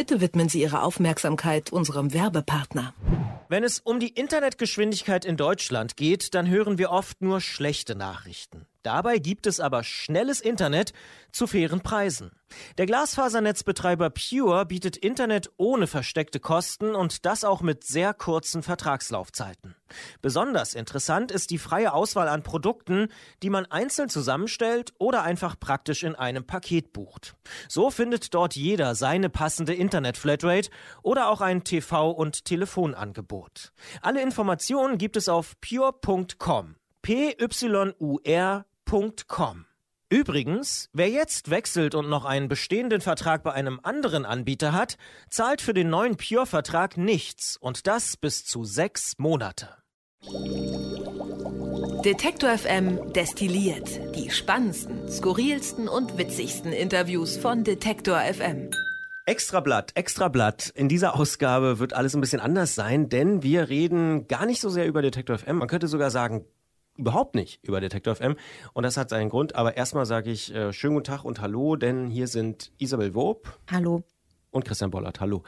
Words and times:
Bitte 0.00 0.22
widmen 0.22 0.48
Sie 0.48 0.62
Ihre 0.62 0.80
Aufmerksamkeit 0.80 1.70
unserem 1.74 2.14
Werbepartner. 2.14 2.94
Wenn 3.50 3.64
es 3.64 3.80
um 3.80 4.00
die 4.00 4.08
Internetgeschwindigkeit 4.08 5.26
in 5.26 5.36
Deutschland 5.36 5.98
geht, 5.98 6.34
dann 6.34 6.48
hören 6.48 6.78
wir 6.78 6.90
oft 6.90 7.20
nur 7.20 7.42
schlechte 7.42 7.94
Nachrichten. 7.94 8.64
Dabei 8.82 9.18
gibt 9.18 9.46
es 9.46 9.60
aber 9.60 9.84
schnelles 9.84 10.40
Internet 10.40 10.92
zu 11.32 11.46
fairen 11.46 11.82
Preisen. 11.82 12.32
Der 12.78 12.86
Glasfasernetzbetreiber 12.86 14.10
Pure 14.10 14.66
bietet 14.66 14.96
Internet 14.96 15.50
ohne 15.56 15.86
versteckte 15.86 16.40
Kosten 16.40 16.94
und 16.94 17.24
das 17.26 17.44
auch 17.44 17.60
mit 17.60 17.84
sehr 17.84 18.14
kurzen 18.14 18.62
Vertragslaufzeiten. 18.62 19.76
Besonders 20.22 20.74
interessant 20.74 21.30
ist 21.30 21.50
die 21.50 21.58
freie 21.58 21.92
Auswahl 21.92 22.28
an 22.28 22.42
Produkten, 22.42 23.08
die 23.42 23.50
man 23.50 23.66
einzeln 23.66 24.08
zusammenstellt 24.08 24.92
oder 24.98 25.22
einfach 25.22 25.58
praktisch 25.60 26.02
in 26.02 26.14
einem 26.14 26.46
Paket 26.46 26.92
bucht. 26.92 27.34
So 27.68 27.90
findet 27.90 28.34
dort 28.34 28.56
jeder 28.56 28.94
seine 28.94 29.28
passende 29.30 29.74
Internet-Flatrate 29.74 30.70
oder 31.02 31.28
auch 31.28 31.40
ein 31.40 31.62
TV- 31.62 32.10
und 32.10 32.44
Telefonangebot. 32.44 33.72
Alle 34.00 34.22
Informationen 34.22 34.98
gibt 34.98 35.16
es 35.16 35.28
auf 35.28 35.54
pure.com. 35.60 36.76
P-Y-U-R 37.02 38.66
pure.com. 38.90 39.66
Übrigens, 40.08 40.88
wer 40.92 41.08
jetzt 41.08 41.48
wechselt 41.48 41.94
und 41.94 42.08
noch 42.08 42.24
einen 42.24 42.48
bestehenden 42.48 43.00
Vertrag 43.00 43.44
bei 43.44 43.52
einem 43.52 43.78
anderen 43.84 44.24
Anbieter 44.24 44.72
hat, 44.72 44.96
zahlt 45.28 45.62
für 45.62 45.74
den 45.74 45.90
neuen 45.90 46.16
Pure-Vertrag 46.16 46.96
nichts 46.96 47.56
und 47.56 47.86
das 47.86 48.16
bis 48.16 48.44
zu 48.44 48.64
sechs 48.64 49.16
Monate. 49.18 49.68
Detektor 52.04 52.58
FM 52.58 53.12
destilliert 53.12 54.16
die 54.16 54.28
spannendsten, 54.30 55.08
skurrilsten 55.08 55.86
und 55.86 56.18
witzigsten 56.18 56.72
Interviews 56.72 57.36
von 57.36 57.62
Detektor 57.62 58.18
FM. 58.18 58.70
Extrablatt, 59.24 59.92
Extrablatt. 59.94 60.68
In 60.74 60.88
dieser 60.88 61.14
Ausgabe 61.14 61.78
wird 61.78 61.92
alles 61.92 62.16
ein 62.16 62.20
bisschen 62.20 62.40
anders 62.40 62.74
sein, 62.74 63.08
denn 63.08 63.44
wir 63.44 63.68
reden 63.68 64.26
gar 64.26 64.46
nicht 64.46 64.60
so 64.60 64.68
sehr 64.68 64.88
über 64.88 65.00
Detektor 65.00 65.38
FM. 65.38 65.58
Man 65.58 65.68
könnte 65.68 65.86
sogar 65.86 66.10
sagen, 66.10 66.44
überhaupt 66.96 67.34
nicht 67.34 67.62
über 67.64 67.80
Detektor 67.80 68.14
FM. 68.14 68.36
Und 68.72 68.82
das 68.84 68.96
hat 68.96 69.10
seinen 69.10 69.30
Grund. 69.30 69.54
Aber 69.54 69.76
erstmal 69.76 70.06
sage 70.06 70.30
ich 70.30 70.54
äh, 70.54 70.72
schönen 70.72 70.94
guten 70.94 71.04
Tag 71.04 71.24
und 71.24 71.40
hallo, 71.40 71.76
denn 71.76 72.10
hier 72.10 72.26
sind 72.26 72.72
Isabel 72.78 73.14
Wob. 73.14 73.58
Hallo. 73.70 74.04
Und 74.52 74.64
Christian 74.64 74.90
Bollert, 74.90 75.20
hallo. 75.20 75.44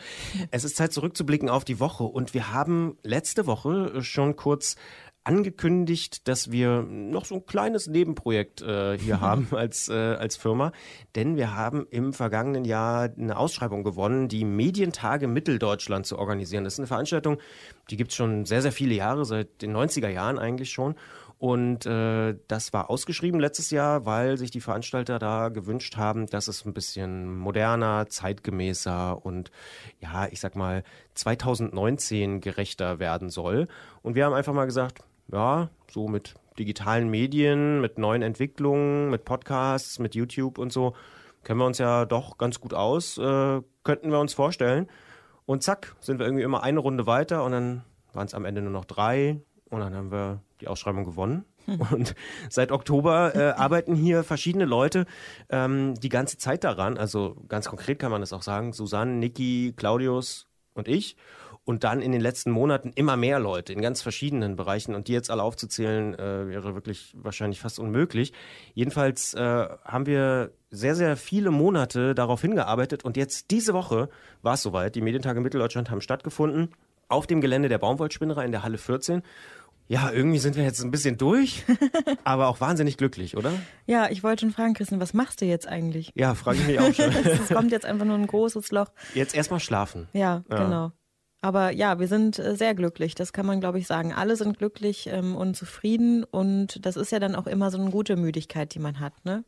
Es 0.53 0.63
ist 0.63 0.77
Zeit 0.77 0.93
zurückzublicken 0.93 1.49
auf 1.49 1.65
die 1.65 1.81
Woche 1.81 2.05
und 2.05 2.35
wir 2.35 2.53
haben 2.53 2.99
letzte 3.03 3.47
Woche 3.47 4.01
schon 4.03 4.37
kurz 4.37 4.77
angekündigt, 5.25 6.27
dass 6.27 6.51
wir 6.51 6.83
noch 6.83 7.25
so 7.25 7.37
ein 7.37 7.47
kleines 7.47 7.87
Nebenprojekt 7.87 8.63
äh, 8.63 8.99
hier 8.99 9.21
haben 9.21 9.49
als, 9.53 9.89
äh, 9.89 9.93
als 9.93 10.37
Firma. 10.37 10.73
Denn 11.15 11.37
wir 11.37 11.55
haben 11.55 11.87
im 11.91 12.13
vergangenen 12.13 12.65
Jahr 12.65 13.11
eine 13.17 13.37
Ausschreibung 13.37 13.85
gewonnen, 13.85 14.29
die 14.29 14.45
Medientage 14.45 15.29
Mitteldeutschland 15.29 16.07
zu 16.07 16.19
organisieren. 16.19 16.65
Das 16.65 16.75
ist 16.75 16.81
eine 16.81 16.89
Veranstaltung, 16.89 17.39
die 17.91 17.97
gibt 17.97 18.11
es 18.11 18.17
schon 18.17 18.47
sehr, 18.47 18.63
sehr 18.63 18.73
viele 18.73 18.95
Jahre, 18.95 19.25
seit 19.25 19.63
den 19.63 19.77
90er 19.77 20.09
Jahren 20.09 20.39
eigentlich 20.39 20.71
schon. 20.71 20.97
Und 21.43 21.87
äh, 21.87 22.37
das 22.47 22.73
war 22.73 22.89
ausgeschrieben 22.89 23.41
letztes 23.41 23.73
Jahr, 23.73 24.07
weil 24.07 24.39
sich 24.39 24.53
die 24.53 24.61
Veranstalter 24.61 25.19
da 25.19 25.49
gewünscht 25.49 25.97
haben, 25.97 26.27
dass 26.27 26.47
es 26.47 26.65
ein 26.65 26.73
bisschen 26.73 27.37
moderner, 27.37 28.07
zeitgemäßer 28.09 29.27
und 29.27 29.51
ja, 29.99 30.29
ich 30.31 30.39
sag 30.39 30.55
mal 30.55 30.85
2019 31.15 32.41
gerechter 32.41 33.01
werden 33.01 33.29
soll. 33.29 33.67
Und 34.03 34.15
wir 34.15 34.25
haben 34.25 34.35
einfach 34.35 34.53
mal 34.53 34.67
gesagt, 34.67 35.01
ja, 35.33 35.69
so 35.91 36.07
mit 36.07 36.37
digitalen 36.61 37.09
Medien, 37.11 37.81
mit 37.81 37.99
neuen 37.99 38.23
Entwicklungen, 38.23 39.11
mit 39.11 39.25
Podcasts, 39.25 39.99
mit 39.99 40.15
YouTube 40.15 40.59
und 40.59 40.73
so, 40.73 40.95
kennen 41.43 41.59
wir 41.59 41.67
uns 41.67 41.79
ja 41.79 42.05
doch 42.05 42.39
ganz 42.39 42.61
gut 42.61 42.73
aus, 42.73 43.19
äh, 43.19 43.61
könnten 43.83 44.13
wir 44.13 44.21
uns 44.21 44.33
vorstellen. 44.33 44.89
Und 45.45 45.65
zack, 45.65 45.97
sind 45.99 46.21
wir 46.21 46.27
irgendwie 46.27 46.45
immer 46.45 46.63
eine 46.63 46.79
Runde 46.79 47.09
weiter 47.09 47.43
und 47.43 47.51
dann 47.51 47.83
waren 48.13 48.29
es 48.29 48.35
am 48.35 48.45
Ende 48.45 48.63
nur 48.63 48.71
noch 48.71 48.85
drei 48.85 49.41
und 49.71 49.81
dann 49.81 49.93
haben 49.93 50.13
wir 50.13 50.41
die 50.63 50.69
Ausschreibung 50.69 51.05
gewonnen. 51.05 51.45
Und 51.91 52.15
seit 52.49 52.73
Oktober 52.73 53.35
äh, 53.35 53.51
arbeiten 53.51 53.95
hier 53.95 54.25
verschiedene 54.25 54.65
Leute 54.65 55.07
ähm, 55.51 55.95
die 55.95 56.09
ganze 56.09 56.39
Zeit 56.39 56.65
daran. 56.65 56.97
Also 56.97 57.37
ganz 57.49 57.69
konkret 57.69 57.99
kann 57.99 58.11
man 58.11 58.21
das 58.21 58.33
auch 58.33 58.43
sagen. 58.43 58.73
Susanne, 58.73 59.13
Niki, 59.13 59.75
Claudius 59.77 60.47
und 60.75 60.89
ich. 60.89 61.17
Und 61.65 61.85
dann 61.85 62.03
in 62.03 62.11
den 62.11 62.21
letzten 62.21 62.51
Monaten 62.51 62.91
immer 62.97 63.17
mehr 63.17 63.39
Leute 63.39 63.73
in 63.73 63.81
ganz 63.81 64.03
verschiedenen 64.03 64.57
Bereichen. 64.57 64.97
Und 64.97 65.07
die 65.07 65.13
jetzt 65.13 65.31
alle 65.31 65.45
aufzuzählen, 65.45 66.15
äh, 66.15 66.49
wäre 66.49 66.75
wirklich 66.75 67.15
wahrscheinlich 67.17 67.61
fast 67.61 67.79
unmöglich. 67.79 68.33
Jedenfalls 68.75 69.35
äh, 69.35 69.69
haben 69.85 70.07
wir 70.07 70.51
sehr, 70.71 70.97
sehr 70.97 71.17
viele 71.17 71.53
Monate 71.53 72.17
darauf 72.17 72.41
hingearbeitet. 72.41 73.05
Und 73.05 73.17
jetzt 73.17 73.53
diese 73.53 73.75
Woche 73.75 74.09
war 74.43 74.55
es 74.55 74.63
soweit. 74.63 74.97
Die 74.97 75.03
Medientage 75.03 75.41
Mitteldeutschland 75.41 75.91
haben 75.91 76.01
stattgefunden 76.01 76.71
auf 77.13 77.27
dem 77.27 77.41
Gelände 77.41 77.69
der 77.69 77.79
Baumwollspinnerei 77.79 78.45
in 78.45 78.53
der 78.53 78.63
Halle 78.63 78.79
14. 78.79 79.23
Ja, 79.93 80.11
irgendwie 80.11 80.39
sind 80.39 80.57
wir 80.57 80.65
jetzt 80.65 80.83
ein 80.83 80.91
bisschen 80.91 81.19
durch, 81.19 81.65
aber 82.25 82.49
auch 82.49 82.63
wahnsinnig 82.63 82.97
glücklich, 82.97 83.37
oder? 83.37 83.53
Ja, 83.85 84.09
ich 84.09 84.23
wollte 84.23 84.47
schon 84.47 84.51
fragen, 84.51 84.73
Christian, 84.73 85.01
was 85.01 85.13
machst 85.13 85.43
du 85.43 85.45
jetzt 85.45 85.69
eigentlich? 85.69 86.13
Ja, 86.15 86.35
frage 86.35 86.61
ich 86.61 86.67
mich 86.67 86.81
auch 86.81 86.95
schon. 86.95 87.11
es 87.25 87.49
kommt 87.49 87.73
jetzt 87.73 87.85
einfach 87.85 88.07
nur 88.07 88.17
ein 88.17 88.27
großes 88.27 88.73
Loch. 88.73 88.87
Jetzt 89.13 89.35
erstmal 89.35 89.61
schlafen. 89.61 90.09
Ja, 90.15 90.45
ja, 90.49 90.65
genau. 90.65 90.93
Aber 91.43 91.73
ja, 91.73 91.99
wir 91.99 92.09
sind 92.09 92.39
äh, 92.39 92.57
sehr 92.57 92.75
glücklich, 92.75 93.15
das 93.15 93.35
kann 93.35 93.45
man, 93.45 93.61
glaube 93.61 93.79
ich, 93.79 93.87
sagen. 93.87 94.15
Alle 94.15 94.37
sind 94.37 94.57
glücklich 94.57 95.09
ähm, 95.09 95.37
und 95.37 95.59
zufrieden 95.59 96.25
und 96.25 96.87
das 96.87 96.97
ist 96.97 97.13
ja 97.13 97.19
dann 97.19 97.35
auch 97.35 97.47
immer 97.47 97.71
so 97.71 97.79
eine 97.79 97.91
gute 97.91 98.17
Müdigkeit, 98.17 98.75
die 98.75 98.79
man 98.79 98.99
hat. 98.99 99.13
Ne? 99.27 99.45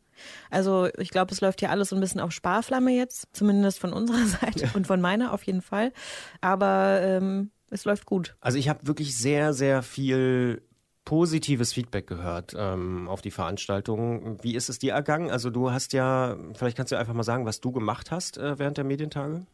Also 0.51 0.89
ich 0.99 1.09
glaube, 1.09 1.33
es 1.33 1.41
läuft 1.41 1.61
hier 1.61 1.71
alles 1.71 1.89
so 1.89 1.97
ein 1.97 2.01
bisschen 2.01 2.21
auf 2.21 2.33
Sparflamme 2.33 2.91
jetzt, 2.91 3.29
zumindest 3.33 3.79
von 3.79 3.95
unserer 3.95 4.27
Seite 4.27 4.69
und 4.75 4.87
von 4.87 5.01
meiner 5.01 5.33
auf 5.33 5.43
jeden 5.45 5.63
Fall. 5.63 5.95
Aber 6.43 7.01
ähm, 7.01 7.51
es 7.75 7.85
läuft 7.85 8.07
gut. 8.07 8.37
Also 8.41 8.57
ich 8.57 8.69
habe 8.69 8.87
wirklich 8.87 9.17
sehr, 9.17 9.53
sehr 9.53 9.83
viel 9.83 10.63
positives 11.05 11.73
Feedback 11.73 12.07
gehört 12.07 12.55
ähm, 12.57 13.09
auf 13.09 13.21
die 13.21 13.33
Veranstaltung. 13.33 14.39
Wie 14.43 14.55
ist 14.55 14.69
es 14.69 14.79
dir 14.79 14.93
ergangen? 14.93 15.29
Also 15.31 15.51
du 15.51 15.71
hast 15.71 15.93
ja, 15.93 16.37
vielleicht 16.55 16.77
kannst 16.77 16.93
du 16.93 16.97
einfach 16.97 17.13
mal 17.13 17.25
sagen, 17.25 17.45
was 17.45 17.61
du 17.61 17.73
gemacht 17.73 18.11
hast 18.11 18.39
äh, 18.39 18.59
während 18.59 18.79
der 18.79 18.85
Medientage. 18.85 19.45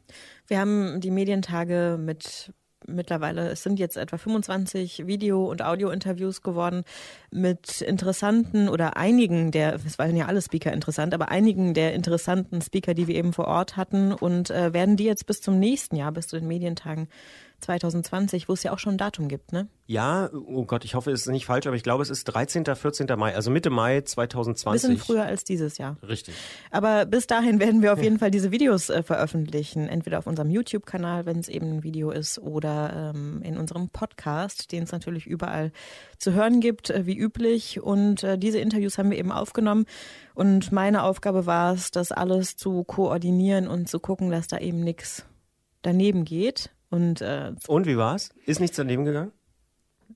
Wir 0.46 0.60
haben 0.60 1.00
die 1.00 1.10
Medientage 1.10 1.98
mit 1.98 2.52
mittlerweile, 2.86 3.50
es 3.50 3.62
sind 3.62 3.78
jetzt 3.78 3.96
etwa 3.96 4.16
25 4.16 5.06
Video- 5.06 5.50
und 5.50 5.62
Audio-Interviews 5.62 6.42
geworden 6.42 6.84
mit 7.30 7.80
interessanten 7.80 8.68
oder 8.68 8.96
einigen 8.96 9.50
der, 9.50 9.74
es 9.74 9.98
waren 9.98 10.16
ja 10.16 10.26
alle 10.26 10.42
Speaker 10.42 10.72
interessant, 10.72 11.14
aber 11.14 11.28
einigen 11.30 11.74
der 11.74 11.94
interessanten 11.94 12.62
Speaker, 12.62 12.94
die 12.94 13.06
wir 13.06 13.16
eben 13.16 13.32
vor 13.32 13.46
Ort 13.46 13.76
hatten 13.76 14.12
und 14.12 14.50
äh, 14.50 14.72
werden 14.72 14.96
die 14.96 15.04
jetzt 15.04 15.26
bis 15.26 15.40
zum 15.40 15.58
nächsten 15.58 15.96
Jahr, 15.96 16.12
bis 16.12 16.28
zu 16.28 16.38
den 16.38 16.48
Medientagen 16.48 17.08
2020, 17.60 18.48
wo 18.48 18.52
es 18.52 18.62
ja 18.62 18.72
auch 18.72 18.78
schon 18.78 18.94
ein 18.94 18.98
Datum 18.98 19.28
gibt, 19.28 19.52
ne? 19.52 19.68
Ja, 19.86 20.30
oh 20.32 20.64
Gott, 20.66 20.84
ich 20.84 20.94
hoffe, 20.94 21.10
es 21.10 21.22
ist 21.22 21.32
nicht 21.32 21.46
falsch, 21.46 21.66
aber 21.66 21.74
ich 21.74 21.82
glaube, 21.82 22.02
es 22.02 22.10
ist 22.10 22.24
13., 22.24 22.64
14. 22.64 23.08
Mai, 23.16 23.34
also 23.34 23.50
Mitte 23.50 23.70
Mai 23.70 24.02
2020. 24.02 24.82
Bisschen 24.88 24.98
früher 24.98 25.24
als 25.24 25.42
dieses 25.42 25.78
Jahr. 25.78 25.96
Richtig. 26.06 26.34
Aber 26.70 27.06
bis 27.06 27.26
dahin 27.26 27.58
werden 27.58 27.82
wir 27.82 27.92
auf 27.92 28.00
jeden 28.00 28.20
Fall 28.20 28.30
diese 28.30 28.52
Videos 28.52 28.88
äh, 28.88 29.02
veröffentlichen, 29.02 29.88
entweder 29.88 30.20
auf 30.20 30.28
unserem 30.28 30.48
YouTube-Kanal, 30.48 31.26
wenn 31.26 31.40
es 31.40 31.48
eben 31.48 31.78
ein 31.78 31.82
Video 31.82 32.12
ist, 32.12 32.38
oder 32.38 33.12
ähm, 33.14 33.42
in 33.42 33.56
unserem 33.56 33.88
Podcast, 33.88 34.70
den 34.70 34.84
es 34.84 34.92
natürlich 34.92 35.26
überall 35.26 35.72
zu 36.18 36.32
hören 36.34 36.60
gibt, 36.60 36.90
äh, 36.90 37.06
wie 37.06 37.18
üblich. 37.18 37.80
Und 37.80 38.22
äh, 38.22 38.38
diese 38.38 38.60
Interviews 38.60 38.96
haben 38.96 39.10
wir 39.10 39.18
eben 39.18 39.32
aufgenommen. 39.32 39.86
Und 40.34 40.70
meine 40.70 41.02
Aufgabe 41.02 41.46
war 41.46 41.74
es, 41.74 41.90
das 41.90 42.12
alles 42.12 42.56
zu 42.56 42.84
koordinieren 42.84 43.66
und 43.66 43.88
zu 43.88 43.98
gucken, 43.98 44.30
dass 44.30 44.46
da 44.46 44.58
eben 44.58 44.80
nichts 44.80 45.26
daneben 45.82 46.24
geht. 46.24 46.70
Und, 46.90 47.20
äh, 47.20 47.52
und 47.68 47.86
wie 47.86 47.96
war's? 47.96 48.30
Ist 48.46 48.60
nichts 48.60 48.76
daneben 48.76 49.04
gegangen? 49.04 49.32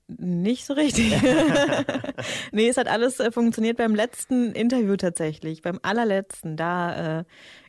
Nicht 0.07 0.65
so 0.65 0.73
richtig. 0.73 1.13
nee, 2.51 2.67
es 2.67 2.77
hat 2.77 2.87
alles 2.87 3.19
äh, 3.19 3.31
funktioniert 3.31 3.77
beim 3.77 3.95
letzten 3.95 4.51
Interview 4.51 4.97
tatsächlich. 4.97 5.61
Beim 5.61 5.79
allerletzten, 5.81 6.57
da 6.57 7.19
äh, 7.19 7.23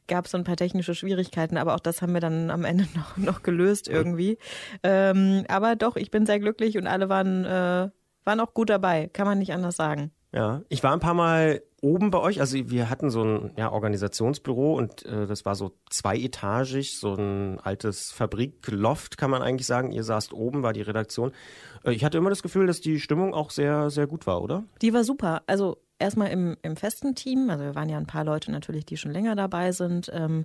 gab 0.06 0.26
es 0.26 0.32
so 0.32 0.38
ein 0.38 0.44
paar 0.44 0.56
technische 0.56 0.94
Schwierigkeiten, 0.94 1.56
aber 1.56 1.74
auch 1.74 1.80
das 1.80 2.02
haben 2.02 2.12
wir 2.12 2.20
dann 2.20 2.50
am 2.50 2.64
Ende 2.64 2.86
noch, 2.94 3.16
noch 3.16 3.42
gelöst 3.42 3.88
irgendwie. 3.88 4.38
Ähm, 4.82 5.44
aber 5.48 5.76
doch, 5.76 5.96
ich 5.96 6.10
bin 6.10 6.26
sehr 6.26 6.40
glücklich 6.40 6.76
und 6.76 6.86
alle 6.86 7.08
waren, 7.08 7.44
äh, 7.44 7.90
waren 8.24 8.40
auch 8.40 8.54
gut 8.54 8.70
dabei, 8.70 9.08
kann 9.12 9.26
man 9.26 9.38
nicht 9.38 9.52
anders 9.52 9.76
sagen. 9.76 10.10
Ja, 10.36 10.60
ich 10.68 10.82
war 10.82 10.92
ein 10.92 11.00
paar 11.00 11.14
Mal 11.14 11.62
oben 11.80 12.10
bei 12.10 12.18
euch. 12.18 12.40
Also 12.40 12.58
wir 12.68 12.90
hatten 12.90 13.08
so 13.08 13.24
ein 13.24 13.52
ja, 13.56 13.72
Organisationsbüro 13.72 14.74
und 14.74 15.06
äh, 15.06 15.26
das 15.26 15.46
war 15.46 15.54
so 15.54 15.72
zweietagig, 15.88 16.98
so 16.98 17.14
ein 17.14 17.58
altes 17.60 18.12
Fabrikloft, 18.12 19.16
kann 19.16 19.30
man 19.30 19.40
eigentlich 19.40 19.66
sagen. 19.66 19.92
Ihr 19.92 20.04
saßt 20.04 20.34
oben, 20.34 20.62
war 20.62 20.74
die 20.74 20.82
Redaktion. 20.82 21.32
Äh, 21.84 21.92
ich 21.92 22.04
hatte 22.04 22.18
immer 22.18 22.28
das 22.28 22.42
Gefühl, 22.42 22.66
dass 22.66 22.82
die 22.82 23.00
Stimmung 23.00 23.32
auch 23.32 23.50
sehr, 23.50 23.88
sehr 23.88 24.06
gut 24.06 24.26
war, 24.26 24.42
oder? 24.42 24.64
Die 24.82 24.92
war 24.92 25.04
super. 25.04 25.42
Also 25.46 25.78
erstmal 25.98 26.30
im, 26.30 26.58
im 26.60 26.76
festen 26.76 27.14
Team, 27.14 27.48
also 27.48 27.64
wir 27.64 27.74
waren 27.74 27.88
ja 27.88 27.96
ein 27.96 28.06
paar 28.06 28.24
Leute 28.24 28.50
natürlich, 28.50 28.84
die 28.84 28.98
schon 28.98 29.12
länger 29.12 29.36
dabei 29.36 29.72
sind, 29.72 30.10
ähm, 30.12 30.44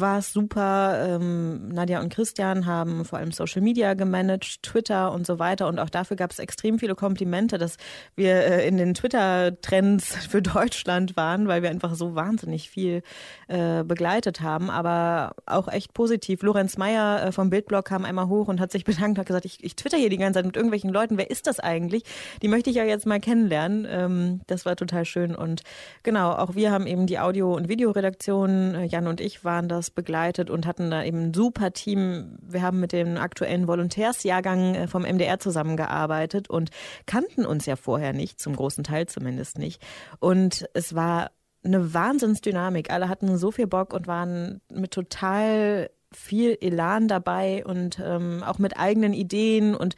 war 0.00 0.18
es 0.18 0.32
super. 0.32 1.06
Ähm, 1.08 1.68
Nadja 1.68 2.00
und 2.00 2.12
Christian 2.12 2.66
haben 2.66 3.04
vor 3.04 3.18
allem 3.18 3.32
Social 3.32 3.62
Media 3.62 3.94
gemanagt, 3.94 4.62
Twitter 4.62 5.12
und 5.12 5.26
so 5.26 5.38
weiter. 5.38 5.68
Und 5.68 5.78
auch 5.78 5.90
dafür 5.90 6.16
gab 6.16 6.30
es 6.30 6.38
extrem 6.38 6.78
viele 6.78 6.94
Komplimente, 6.94 7.58
dass 7.58 7.76
wir 8.16 8.34
äh, 8.34 8.66
in 8.66 8.76
den 8.76 8.94
Twitter-Trends 8.94 10.14
für 10.28 10.42
Deutschland 10.42 11.16
waren, 11.16 11.48
weil 11.48 11.62
wir 11.62 11.70
einfach 11.70 11.94
so 11.94 12.14
wahnsinnig 12.14 12.70
viel 12.70 13.02
äh, 13.48 13.84
begleitet 13.84 14.40
haben. 14.40 14.70
Aber 14.70 15.34
auch 15.46 15.68
echt 15.68 15.94
positiv. 15.94 16.42
Lorenz 16.42 16.78
Meyer 16.78 17.26
äh, 17.26 17.32
vom 17.32 17.50
Bildblog 17.50 17.84
kam 17.84 18.04
einmal 18.04 18.28
hoch 18.28 18.48
und 18.48 18.60
hat 18.60 18.72
sich 18.72 18.84
bedankt, 18.86 19.18
hat 19.18 19.26
gesagt, 19.26 19.44
ich, 19.44 19.62
ich 19.62 19.76
twitter 19.76 19.98
hier 19.98 20.10
die 20.10 20.18
ganze 20.18 20.38
Zeit 20.38 20.46
mit 20.46 20.56
irgendwelchen 20.56 20.90
Leuten. 20.90 21.18
Wer 21.18 21.30
ist 21.30 21.46
das 21.46 21.60
eigentlich? 21.60 22.04
Die 22.42 22.48
möchte 22.48 22.70
ich 22.70 22.76
ja 22.76 22.84
jetzt 22.84 23.06
mal 23.06 23.20
kennenlernen. 23.20 23.86
Ähm, 23.88 24.40
das 24.46 24.64
war 24.64 24.76
total 24.76 25.04
schön. 25.04 25.34
Und 25.34 25.62
genau, 26.02 26.32
auch 26.32 26.54
wir 26.54 26.70
haben 26.70 26.86
eben 26.86 27.06
die 27.06 27.18
Audio- 27.18 27.54
und 27.54 27.68
Videoredaktion, 27.68 28.74
äh, 28.74 28.84
Jan 28.84 29.06
und 29.06 29.20
ich 29.20 29.44
waren 29.44 29.68
das 29.68 29.87
begleitet 29.94 30.50
und 30.50 30.66
hatten 30.66 30.90
da 30.90 31.02
eben 31.02 31.26
ein 31.26 31.34
super 31.34 31.72
Team. 31.72 32.38
Wir 32.42 32.62
haben 32.62 32.80
mit 32.80 32.92
dem 32.92 33.16
aktuellen 33.16 33.66
Volontärsjahrgang 33.66 34.74
äh, 34.74 34.88
vom 34.88 35.02
MDR 35.02 35.38
zusammengearbeitet 35.38 36.48
und 36.50 36.70
kannten 37.06 37.46
uns 37.46 37.66
ja 37.66 37.76
vorher 37.76 38.12
nicht, 38.12 38.40
zum 38.40 38.56
großen 38.56 38.84
Teil 38.84 39.06
zumindest 39.06 39.58
nicht. 39.58 39.82
Und 40.20 40.68
es 40.74 40.94
war 40.94 41.30
eine 41.64 41.92
Wahnsinnsdynamik. 41.92 42.90
Alle 42.90 43.08
hatten 43.08 43.36
so 43.36 43.50
viel 43.50 43.66
Bock 43.66 43.92
und 43.92 44.06
waren 44.06 44.60
mit 44.72 44.92
total 44.92 45.90
viel 46.12 46.56
Elan 46.60 47.08
dabei 47.08 47.64
und 47.66 48.00
ähm, 48.02 48.42
auch 48.42 48.58
mit 48.58 48.78
eigenen 48.78 49.12
Ideen 49.12 49.74
und 49.74 49.94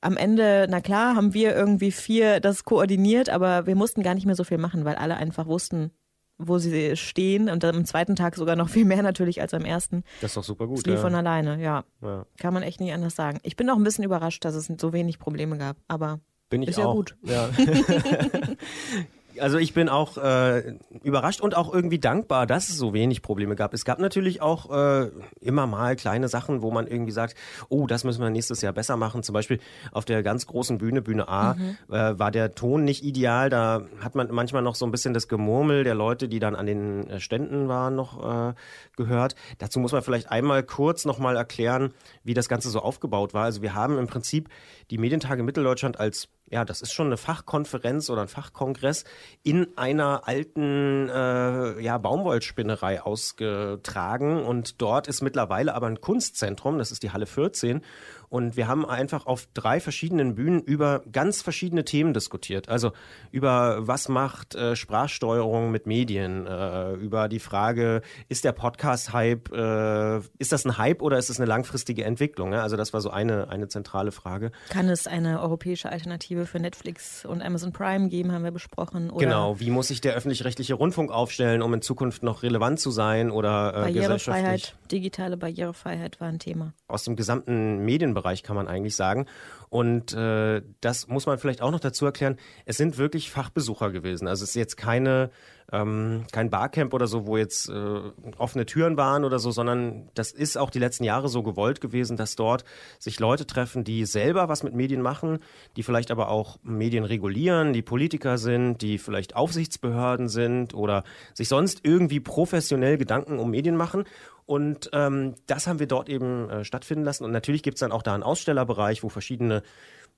am 0.00 0.18
Ende, 0.18 0.66
na 0.68 0.80
klar, 0.80 1.16
haben 1.16 1.32
wir 1.32 1.54
irgendwie 1.54 1.90
vier 1.90 2.40
das 2.40 2.64
koordiniert, 2.64 3.30
aber 3.30 3.66
wir 3.66 3.74
mussten 3.74 4.02
gar 4.02 4.14
nicht 4.14 4.26
mehr 4.26 4.34
so 4.34 4.44
viel 4.44 4.58
machen, 4.58 4.84
weil 4.84 4.96
alle 4.96 5.16
einfach 5.16 5.46
wussten, 5.46 5.92
wo 6.38 6.58
sie 6.58 6.96
stehen 6.96 7.48
und 7.48 7.64
am 7.64 7.84
zweiten 7.84 8.16
Tag 8.16 8.36
sogar 8.36 8.56
noch 8.56 8.68
viel 8.68 8.84
mehr 8.84 9.02
natürlich 9.02 9.40
als 9.40 9.54
am 9.54 9.64
ersten. 9.64 10.04
Das 10.20 10.32
ist 10.32 10.36
doch 10.36 10.44
super 10.44 10.66
gut. 10.66 10.78
Das 10.78 10.86
lief 10.86 10.96
ja. 10.96 11.00
von 11.00 11.14
alleine, 11.14 11.60
ja. 11.62 11.84
Ja. 12.02 12.26
Kann 12.38 12.54
man 12.54 12.62
echt 12.62 12.80
nicht 12.80 12.92
anders 12.92 13.14
sagen. 13.14 13.38
Ich 13.42 13.56
bin 13.56 13.70
auch 13.70 13.76
ein 13.76 13.84
bisschen 13.84 14.04
überrascht, 14.04 14.44
dass 14.44 14.54
es 14.54 14.70
so 14.80 14.92
wenig 14.92 15.18
Probleme 15.18 15.56
gab, 15.58 15.76
aber 15.88 16.20
Bin 16.50 16.62
ich 16.62 16.70
Ist 16.70 16.78
ja 16.78 16.86
auch. 16.86 16.94
gut. 16.94 17.16
Ja. 17.22 17.48
Also 19.40 19.58
ich 19.58 19.74
bin 19.74 19.88
auch 19.88 20.16
äh, 20.16 20.74
überrascht 21.02 21.40
und 21.40 21.56
auch 21.56 21.72
irgendwie 21.72 21.98
dankbar, 21.98 22.46
dass 22.46 22.68
es 22.68 22.76
so 22.76 22.92
wenig 22.92 23.22
Probleme 23.22 23.56
gab. 23.56 23.74
Es 23.74 23.84
gab 23.84 23.98
natürlich 23.98 24.40
auch 24.40 24.70
äh, 24.70 25.10
immer 25.40 25.66
mal 25.66 25.96
kleine 25.96 26.28
Sachen, 26.28 26.62
wo 26.62 26.70
man 26.70 26.86
irgendwie 26.86 27.12
sagt, 27.12 27.34
oh, 27.68 27.86
das 27.86 28.04
müssen 28.04 28.22
wir 28.22 28.30
nächstes 28.30 28.62
Jahr 28.62 28.72
besser 28.72 28.96
machen. 28.96 29.22
Zum 29.22 29.32
Beispiel 29.32 29.60
auf 29.92 30.04
der 30.04 30.22
ganz 30.22 30.46
großen 30.46 30.78
Bühne, 30.78 31.02
Bühne 31.02 31.28
A, 31.28 31.56
äh, 31.90 32.18
war 32.18 32.30
der 32.30 32.54
Ton 32.54 32.84
nicht 32.84 33.04
ideal. 33.04 33.50
Da 33.50 33.82
hat 34.00 34.14
man 34.14 34.28
manchmal 34.30 34.62
noch 34.62 34.74
so 34.74 34.84
ein 34.84 34.90
bisschen 34.90 35.14
das 35.14 35.28
Gemurmel 35.28 35.84
der 35.84 35.94
Leute, 35.94 36.28
die 36.28 36.38
dann 36.38 36.54
an 36.54 36.66
den 36.66 37.08
äh, 37.08 37.20
Ständen 37.20 37.68
waren, 37.68 37.94
noch 37.94 38.50
äh, 38.50 38.54
gehört. 38.96 39.34
Dazu 39.58 39.80
muss 39.80 39.92
man 39.92 40.02
vielleicht 40.02 40.30
einmal 40.30 40.62
kurz 40.62 41.04
nochmal 41.04 41.36
erklären, 41.36 41.92
wie 42.22 42.34
das 42.34 42.48
Ganze 42.48 42.70
so 42.70 42.80
aufgebaut 42.80 43.34
war. 43.34 43.44
Also 43.44 43.62
wir 43.62 43.74
haben 43.74 43.98
im 43.98 44.06
Prinzip 44.06 44.48
die 44.90 44.98
Medientage 44.98 45.42
Mitteldeutschland 45.42 45.98
als 45.98 46.28
ja, 46.54 46.64
das 46.64 46.82
ist 46.82 46.92
schon 46.92 47.08
eine 47.08 47.16
Fachkonferenz 47.16 48.10
oder 48.10 48.22
ein 48.22 48.28
Fachkongress 48.28 49.02
in 49.42 49.76
einer 49.76 50.28
alten 50.28 51.08
äh, 51.08 51.80
ja, 51.80 51.98
Baumwollspinnerei 51.98 53.02
ausgetragen. 53.02 54.44
Und 54.44 54.80
dort 54.80 55.08
ist 55.08 55.20
mittlerweile 55.20 55.74
aber 55.74 55.88
ein 55.88 56.00
Kunstzentrum, 56.00 56.78
das 56.78 56.92
ist 56.92 57.02
die 57.02 57.10
Halle 57.10 57.26
14. 57.26 57.82
Und 58.28 58.56
wir 58.56 58.66
haben 58.66 58.84
einfach 58.84 59.26
auf 59.26 59.46
drei 59.54 59.78
verschiedenen 59.78 60.34
Bühnen 60.34 60.60
über 60.60 61.02
ganz 61.12 61.42
verschiedene 61.42 61.84
Themen 61.84 62.14
diskutiert. 62.14 62.68
Also 62.68 62.92
über 63.30 63.86
was 63.86 64.08
macht 64.08 64.56
äh, 64.56 64.74
Sprachsteuerung 64.74 65.70
mit 65.70 65.86
Medien, 65.86 66.46
äh, 66.46 66.94
über 66.94 67.28
die 67.28 67.38
Frage, 67.38 68.02
ist 68.28 68.44
der 68.44 68.50
Podcast-Hype, 68.50 69.52
äh, 69.52 70.18
ist 70.38 70.50
das 70.50 70.64
ein 70.64 70.78
Hype 70.78 71.02
oder 71.02 71.18
ist 71.18 71.30
es 71.30 71.38
eine 71.38 71.46
langfristige 71.46 72.04
Entwicklung? 72.04 72.50
Ne? 72.50 72.60
Also 72.60 72.76
das 72.76 72.92
war 72.92 73.00
so 73.00 73.10
eine, 73.10 73.50
eine 73.50 73.68
zentrale 73.68 74.10
Frage. 74.10 74.50
kann 74.68 74.88
es 74.88 75.06
eine 75.06 75.40
europäische 75.40 75.92
Alternative 75.92 76.43
für 76.46 76.58
Netflix 76.60 77.24
und 77.24 77.42
Amazon 77.42 77.72
Prime 77.72 78.08
geben, 78.08 78.32
haben 78.32 78.44
wir 78.44 78.50
besprochen. 78.50 79.10
Oder 79.10 79.24
Genau, 79.24 79.60
wie 79.60 79.70
muss 79.70 79.88
sich 79.88 80.00
der 80.00 80.14
öffentlich-rechtliche 80.14 80.74
Rundfunk 80.74 81.10
aufstellen, 81.10 81.62
um 81.62 81.72
in 81.74 81.82
Zukunft 81.82 82.22
noch 82.22 82.42
relevant 82.42 82.80
zu 82.80 82.90
sein 82.90 83.30
oder 83.30 83.70
äh? 83.74 83.80
Barrierefreiheit, 83.80 84.76
digitale 84.90 85.36
Barrierefreiheit 85.36 86.20
war 86.20 86.28
ein 86.28 86.38
Thema. 86.38 86.72
Aus 86.88 87.04
dem 87.04 87.16
gesamten 87.16 87.84
Medienbereich 87.84 88.42
kann 88.42 88.56
man 88.56 88.68
eigentlich 88.68 88.96
sagen. 88.96 89.26
Und 89.68 90.12
äh, 90.14 90.62
das 90.80 91.08
muss 91.08 91.26
man 91.26 91.38
vielleicht 91.38 91.62
auch 91.62 91.70
noch 91.70 91.80
dazu 91.80 92.06
erklären. 92.06 92.36
Es 92.64 92.76
sind 92.76 92.98
wirklich 92.98 93.30
Fachbesucher 93.30 93.90
gewesen. 93.90 94.28
Also 94.28 94.44
es 94.44 94.50
ist 94.50 94.56
jetzt 94.56 94.76
keine 94.76 95.30
ähm, 95.72 96.24
kein 96.30 96.50
Barcamp 96.50 96.92
oder 96.92 97.06
so, 97.06 97.26
wo 97.26 97.36
jetzt 97.36 97.68
äh, 97.68 98.00
offene 98.38 98.66
Türen 98.66 98.96
waren 98.96 99.24
oder 99.24 99.38
so, 99.38 99.50
sondern 99.50 100.08
das 100.14 100.30
ist 100.30 100.58
auch 100.58 100.70
die 100.70 100.78
letzten 100.78 101.04
Jahre 101.04 101.28
so 101.28 101.42
gewollt 101.42 101.80
gewesen, 101.80 102.16
dass 102.16 102.36
dort 102.36 102.64
sich 102.98 103.18
Leute 103.18 103.46
treffen, 103.46 103.82
die 103.82 104.04
selber 104.04 104.48
was 104.48 104.62
mit 104.62 104.74
Medien 104.74 105.00
machen, 105.00 105.38
die 105.76 105.82
vielleicht 105.82 106.10
aber 106.10 106.28
auch 106.28 106.58
Medien 106.62 107.04
regulieren, 107.04 107.72
die 107.72 107.82
Politiker 107.82 108.38
sind, 108.38 108.82
die 108.82 108.98
vielleicht 108.98 109.36
Aufsichtsbehörden 109.36 110.28
sind 110.28 110.74
oder 110.74 111.04
sich 111.32 111.48
sonst 111.48 111.80
irgendwie 111.82 112.20
professionell 112.20 112.98
Gedanken 112.98 113.38
um 113.38 113.50
Medien 113.50 113.76
machen. 113.76 114.04
Und 114.46 114.90
ähm, 114.92 115.34
das 115.46 115.66
haben 115.66 115.78
wir 115.78 115.86
dort 115.86 116.08
eben 116.08 116.50
äh, 116.50 116.64
stattfinden 116.64 117.04
lassen. 117.04 117.24
Und 117.24 117.30
natürlich 117.30 117.62
gibt 117.62 117.76
es 117.76 117.80
dann 117.80 117.92
auch 117.92 118.02
da 118.02 118.14
einen 118.14 118.22
Ausstellerbereich, 118.22 119.02
wo 119.02 119.08
verschiedene 119.08 119.62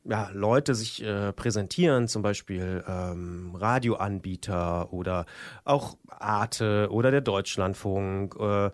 ja, 0.05 0.31
Leute 0.32 0.75
sich 0.75 1.02
äh, 1.02 1.32
präsentieren, 1.32 2.08
zum 2.08 2.23
Beispiel 2.23 2.84
ähm, 2.87 3.55
Radioanbieter 3.55 4.93
oder 4.93 5.26
auch 5.64 5.96
Arte 6.08 6.88
oder 6.90 7.11
der 7.11 7.20
Deutschlandfunk, 7.20 8.37
äh, 8.38 8.70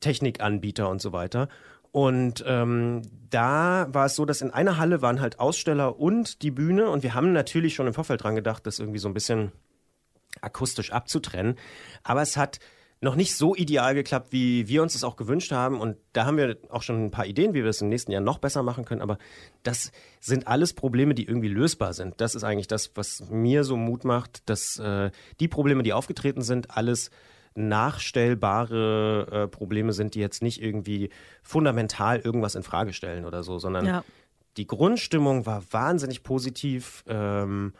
Technikanbieter 0.00 0.88
und 0.88 1.00
so 1.00 1.12
weiter. 1.12 1.48
Und 1.92 2.44
ähm, 2.46 3.02
da 3.30 3.86
war 3.90 4.06
es 4.06 4.16
so, 4.16 4.24
dass 4.24 4.42
in 4.42 4.50
einer 4.50 4.76
Halle 4.76 5.02
waren 5.02 5.20
halt 5.20 5.40
Aussteller 5.40 5.98
und 5.98 6.42
die 6.42 6.50
Bühne 6.50 6.90
und 6.90 7.02
wir 7.02 7.14
haben 7.14 7.32
natürlich 7.32 7.74
schon 7.74 7.86
im 7.86 7.94
Vorfeld 7.94 8.22
dran 8.22 8.34
gedacht, 8.34 8.66
das 8.66 8.78
irgendwie 8.78 8.98
so 8.98 9.08
ein 9.08 9.14
bisschen 9.14 9.52
akustisch 10.42 10.92
abzutrennen. 10.92 11.56
Aber 12.02 12.22
es 12.22 12.36
hat 12.36 12.58
noch 13.00 13.14
nicht 13.14 13.36
so 13.36 13.54
ideal 13.54 13.94
geklappt, 13.94 14.28
wie 14.32 14.68
wir 14.68 14.82
uns 14.82 14.94
das 14.94 15.04
auch 15.04 15.16
gewünscht 15.16 15.52
haben. 15.52 15.80
Und 15.80 15.96
da 16.14 16.24
haben 16.24 16.38
wir 16.38 16.56
auch 16.70 16.82
schon 16.82 17.04
ein 17.04 17.10
paar 17.10 17.26
Ideen, 17.26 17.52
wie 17.52 17.62
wir 17.62 17.70
es 17.70 17.82
im 17.82 17.88
nächsten 17.90 18.10
Jahr 18.10 18.22
noch 18.22 18.38
besser 18.38 18.62
machen 18.62 18.84
können. 18.84 19.02
Aber 19.02 19.18
das 19.62 19.92
sind 20.20 20.46
alles 20.46 20.72
Probleme, 20.72 21.14
die 21.14 21.26
irgendwie 21.26 21.48
lösbar 21.48 21.92
sind. 21.92 22.14
Das 22.20 22.34
ist 22.34 22.42
eigentlich 22.44 22.68
das, 22.68 22.92
was 22.94 23.28
mir 23.28 23.64
so 23.64 23.76
Mut 23.76 24.04
macht, 24.04 24.48
dass 24.48 24.78
äh, 24.78 25.10
die 25.40 25.48
Probleme, 25.48 25.82
die 25.82 25.92
aufgetreten 25.92 26.42
sind, 26.42 26.70
alles 26.76 27.10
nachstellbare 27.54 29.26
äh, 29.30 29.48
Probleme 29.48 29.92
sind, 29.92 30.14
die 30.14 30.20
jetzt 30.20 30.42
nicht 30.42 30.62
irgendwie 30.62 31.10
fundamental 31.42 32.18
irgendwas 32.20 32.54
in 32.54 32.62
Frage 32.62 32.92
stellen 32.92 33.24
oder 33.24 33.42
so, 33.42 33.58
sondern 33.58 33.86
Ja. 33.86 34.04
die 34.56 34.66
Grundstimmung 34.66 35.46
war 35.46 35.62
wahnsinnig 35.70 36.22
positiv. 36.22 37.04
Ähm, 37.06 37.72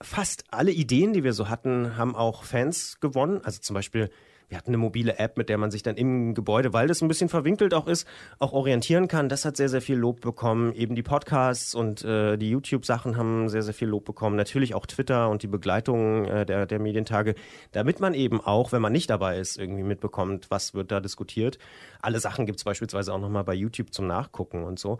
fast 0.00 0.44
alle 0.50 0.72
Ideen, 0.72 1.12
die 1.12 1.24
wir 1.24 1.32
so 1.32 1.48
hatten, 1.48 1.96
haben 1.96 2.14
auch 2.14 2.44
Fans 2.44 3.00
gewonnen. 3.00 3.40
Also 3.42 3.60
zum 3.60 3.74
Beispiel, 3.74 4.10
wir 4.48 4.58
hatten 4.58 4.70
eine 4.70 4.78
mobile 4.78 5.18
App, 5.18 5.36
mit 5.36 5.48
der 5.48 5.58
man 5.58 5.72
sich 5.72 5.82
dann 5.82 5.96
im 5.96 6.34
Gebäude, 6.34 6.72
weil 6.72 6.86
das 6.86 7.02
ein 7.02 7.08
bisschen 7.08 7.28
verwinkelt 7.28 7.74
auch 7.74 7.88
ist, 7.88 8.06
auch 8.38 8.52
orientieren 8.52 9.08
kann. 9.08 9.28
Das 9.28 9.44
hat 9.44 9.56
sehr, 9.56 9.68
sehr 9.68 9.82
viel 9.82 9.96
Lob 9.96 10.20
bekommen. 10.20 10.72
Eben 10.72 10.94
die 10.94 11.02
Podcasts 11.02 11.74
und 11.74 12.04
äh, 12.04 12.36
die 12.36 12.50
YouTube-Sachen 12.50 13.16
haben 13.16 13.48
sehr, 13.48 13.62
sehr 13.62 13.74
viel 13.74 13.88
Lob 13.88 14.04
bekommen. 14.04 14.36
Natürlich 14.36 14.74
auch 14.74 14.86
Twitter 14.86 15.30
und 15.30 15.42
die 15.42 15.48
Begleitung 15.48 16.26
äh, 16.26 16.46
der, 16.46 16.66
der 16.66 16.78
Medientage, 16.78 17.34
damit 17.72 17.98
man 17.98 18.14
eben 18.14 18.40
auch, 18.40 18.70
wenn 18.70 18.82
man 18.82 18.92
nicht 18.92 19.10
dabei 19.10 19.38
ist, 19.38 19.58
irgendwie 19.58 19.82
mitbekommt, 19.82 20.46
was 20.48 20.74
wird 20.74 20.92
da 20.92 21.00
diskutiert. 21.00 21.58
Alle 22.00 22.20
Sachen 22.20 22.46
gibt 22.46 22.58
es 22.60 22.64
beispielsweise 22.64 23.12
auch 23.12 23.20
nochmal 23.20 23.44
bei 23.44 23.54
YouTube 23.54 23.92
zum 23.92 24.06
Nachgucken 24.06 24.62
und 24.62 24.78
so. 24.78 24.98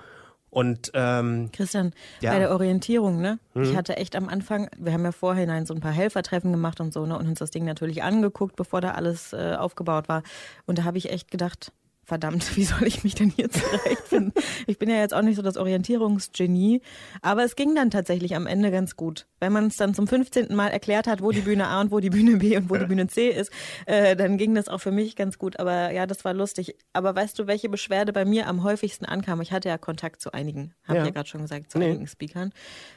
Und 0.50 0.90
ähm, 0.94 1.50
Christian, 1.52 1.92
Ja. 2.20 2.30
Mhm. 2.30 2.34
bei 2.34 2.38
der 2.40 2.50
Orientierung, 2.52 3.20
ne? 3.20 3.38
Ich 3.54 3.76
hatte 3.76 3.96
echt 3.96 4.16
am 4.16 4.28
Anfang, 4.28 4.68
wir 4.78 4.92
haben 4.92 5.04
ja 5.04 5.12
vorhinein 5.12 5.66
so 5.66 5.74
ein 5.74 5.80
paar 5.80 5.92
Helfertreffen 5.92 6.50
gemacht 6.52 6.80
und 6.80 6.92
so, 6.94 7.04
ne? 7.04 7.18
Und 7.18 7.26
uns 7.28 7.38
das 7.40 7.50
Ding 7.50 7.64
natürlich 7.64 8.02
angeguckt, 8.02 8.56
bevor 8.56 8.80
da 8.80 8.92
alles 8.92 9.32
äh, 9.32 9.56
aufgebaut 9.58 10.08
war. 10.08 10.22
Und 10.66 10.78
da 10.78 10.84
habe 10.84 10.98
ich 10.98 11.10
echt 11.10 11.30
gedacht, 11.30 11.72
verdammt, 12.06 12.56
wie 12.56 12.64
soll 12.64 12.84
ich 12.86 13.04
mich 13.04 13.14
denn 13.14 13.28
hier 13.30 13.50
zurechtfinden? 13.50 14.32
ich 14.66 14.78
bin 14.78 14.88
ja 14.88 14.96
jetzt 14.96 15.12
auch 15.12 15.22
nicht 15.22 15.36
so 15.36 15.42
das 15.42 15.56
Orientierungsgenie, 15.56 16.80
aber 17.20 17.44
es 17.44 17.56
ging 17.56 17.74
dann 17.74 17.90
tatsächlich 17.90 18.34
am 18.36 18.46
Ende 18.46 18.70
ganz 18.70 18.96
gut. 18.96 19.26
Wenn 19.40 19.52
man 19.52 19.66
es 19.66 19.76
dann 19.76 19.92
zum 19.92 20.06
15. 20.06 20.54
Mal 20.54 20.68
erklärt 20.68 21.06
hat, 21.06 21.20
wo 21.20 21.30
die 21.32 21.40
Bühne 21.42 21.66
A 21.66 21.80
und 21.80 21.90
wo 21.90 22.00
die 22.00 22.08
Bühne 22.10 22.36
B 22.38 22.56
und 22.56 22.70
wo 22.70 22.76
die 22.76 22.86
Bühne 22.86 23.06
C 23.08 23.28
ist, 23.28 23.50
äh, 23.86 24.16
dann 24.16 24.38
ging 24.38 24.54
das 24.54 24.68
auch 24.68 24.80
für 24.80 24.92
mich 24.92 25.16
ganz 25.16 25.36
gut. 25.36 25.58
Aber 25.58 25.90
ja, 25.92 26.06
das 26.06 26.24
war 26.24 26.32
lustig. 26.32 26.76
Aber 26.92 27.14
weißt 27.14 27.38
du, 27.38 27.46
welche 27.46 27.68
Beschwerde 27.68 28.12
bei 28.12 28.24
mir 28.24 28.46
am 28.46 28.62
häufigsten 28.62 29.04
ankam? 29.04 29.40
Ich 29.42 29.52
hatte 29.52 29.68
ja 29.68 29.76
Kontakt 29.76 30.22
zu 30.22 30.32
einigen, 30.32 30.72
habe 30.84 30.98
Ja. 30.98 31.02
ich 31.02 31.08
ja 31.08 31.12
gerade 31.14 31.28
schon 31.28 31.42
gesagt, 31.42 31.70
zu 31.70 31.78
Nee. 31.78 31.86
einigen 31.86 32.06
Speakern. 32.06 32.52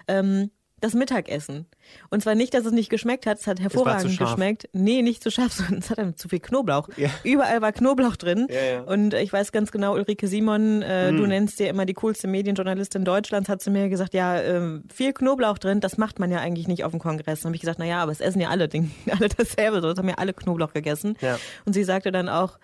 Ähm, 0.08 0.52
das 0.82 0.94
Mittagessen. 0.94 1.66
Und 2.10 2.22
zwar 2.22 2.36
nicht, 2.36 2.54
dass 2.54 2.66
es 2.66 2.72
nicht 2.72 2.90
geschmeckt 2.90 3.26
hat, 3.26 3.40
es 3.40 3.48
hat 3.48 3.60
hervorragend 3.60 4.12
scharf. 4.14 4.32
geschmeckt. 4.32 4.70
Nee, 4.74 5.02
nicht 5.02 5.24
zu 5.24 5.32
scharf, 5.32 5.52
sondern 5.54 5.80
es 5.80 5.90
hat 5.90 5.98
dann 5.98 6.16
zu 6.16 6.30
viel 6.30 6.40
Knoblauch. 6.40 6.90
Ja. 6.98 7.10
Überall 7.24 7.62
war 7.62 7.72
Knoblauch 7.72 8.16
drin. 8.16 8.48
Ja, 8.50 8.62
ja. 8.62 8.82
Und 8.82 9.14
ich 9.14 9.32
weiß 9.32 9.52
ganz 9.52 9.72
genau, 9.72 9.94
Ulrike 9.94 10.28
Simon, 10.28 10.82
äh, 10.82 11.12
du 11.12 11.26
nennst 11.26 11.60
dir 11.60 11.70
immer 11.70 11.86
die 11.86 11.94
coolste 11.94 12.28
Medienjournalistin 12.28 13.06
Deutschlands, 13.06 13.50
hat 13.50 13.62
zu 13.62 13.72
mir 13.72 13.90
gesagt, 13.90 14.14
ja, 14.14 14.40
ähm, 14.40 14.84
viel 14.94 15.14
Knoblauch 15.14 15.58
drin, 15.58 15.80
das 15.80 15.98
macht 15.98 16.20
man 16.20 16.32
ja 16.32 16.40
eigentlich 16.40 16.68
nicht 16.68 16.84
auf 16.84 16.92
dem 16.92 17.00
Kongress. 17.00 17.42
Dann 17.42 17.50
habe 17.50 17.56
ich 17.56 17.62
gesagt, 17.62 17.80
naja, 17.80 18.02
aber 18.02 18.12
es 18.12 18.22
essen 18.22 18.42
ja 18.42 18.50
alle, 18.50 18.68
Ding, 18.68 18.92
alle 19.12 19.30
dasselbe, 19.30 19.82
so, 19.82 19.90
es 19.90 19.98
haben 19.98 20.10
ja 20.10 20.16
alle 20.16 20.34
Knoblauch 20.34 20.74
gegessen. 20.74 21.16
Und 21.66 21.74
sie 21.74 21.84
sagte 21.84 22.12
dann 22.12 22.30
auch, 22.30 22.58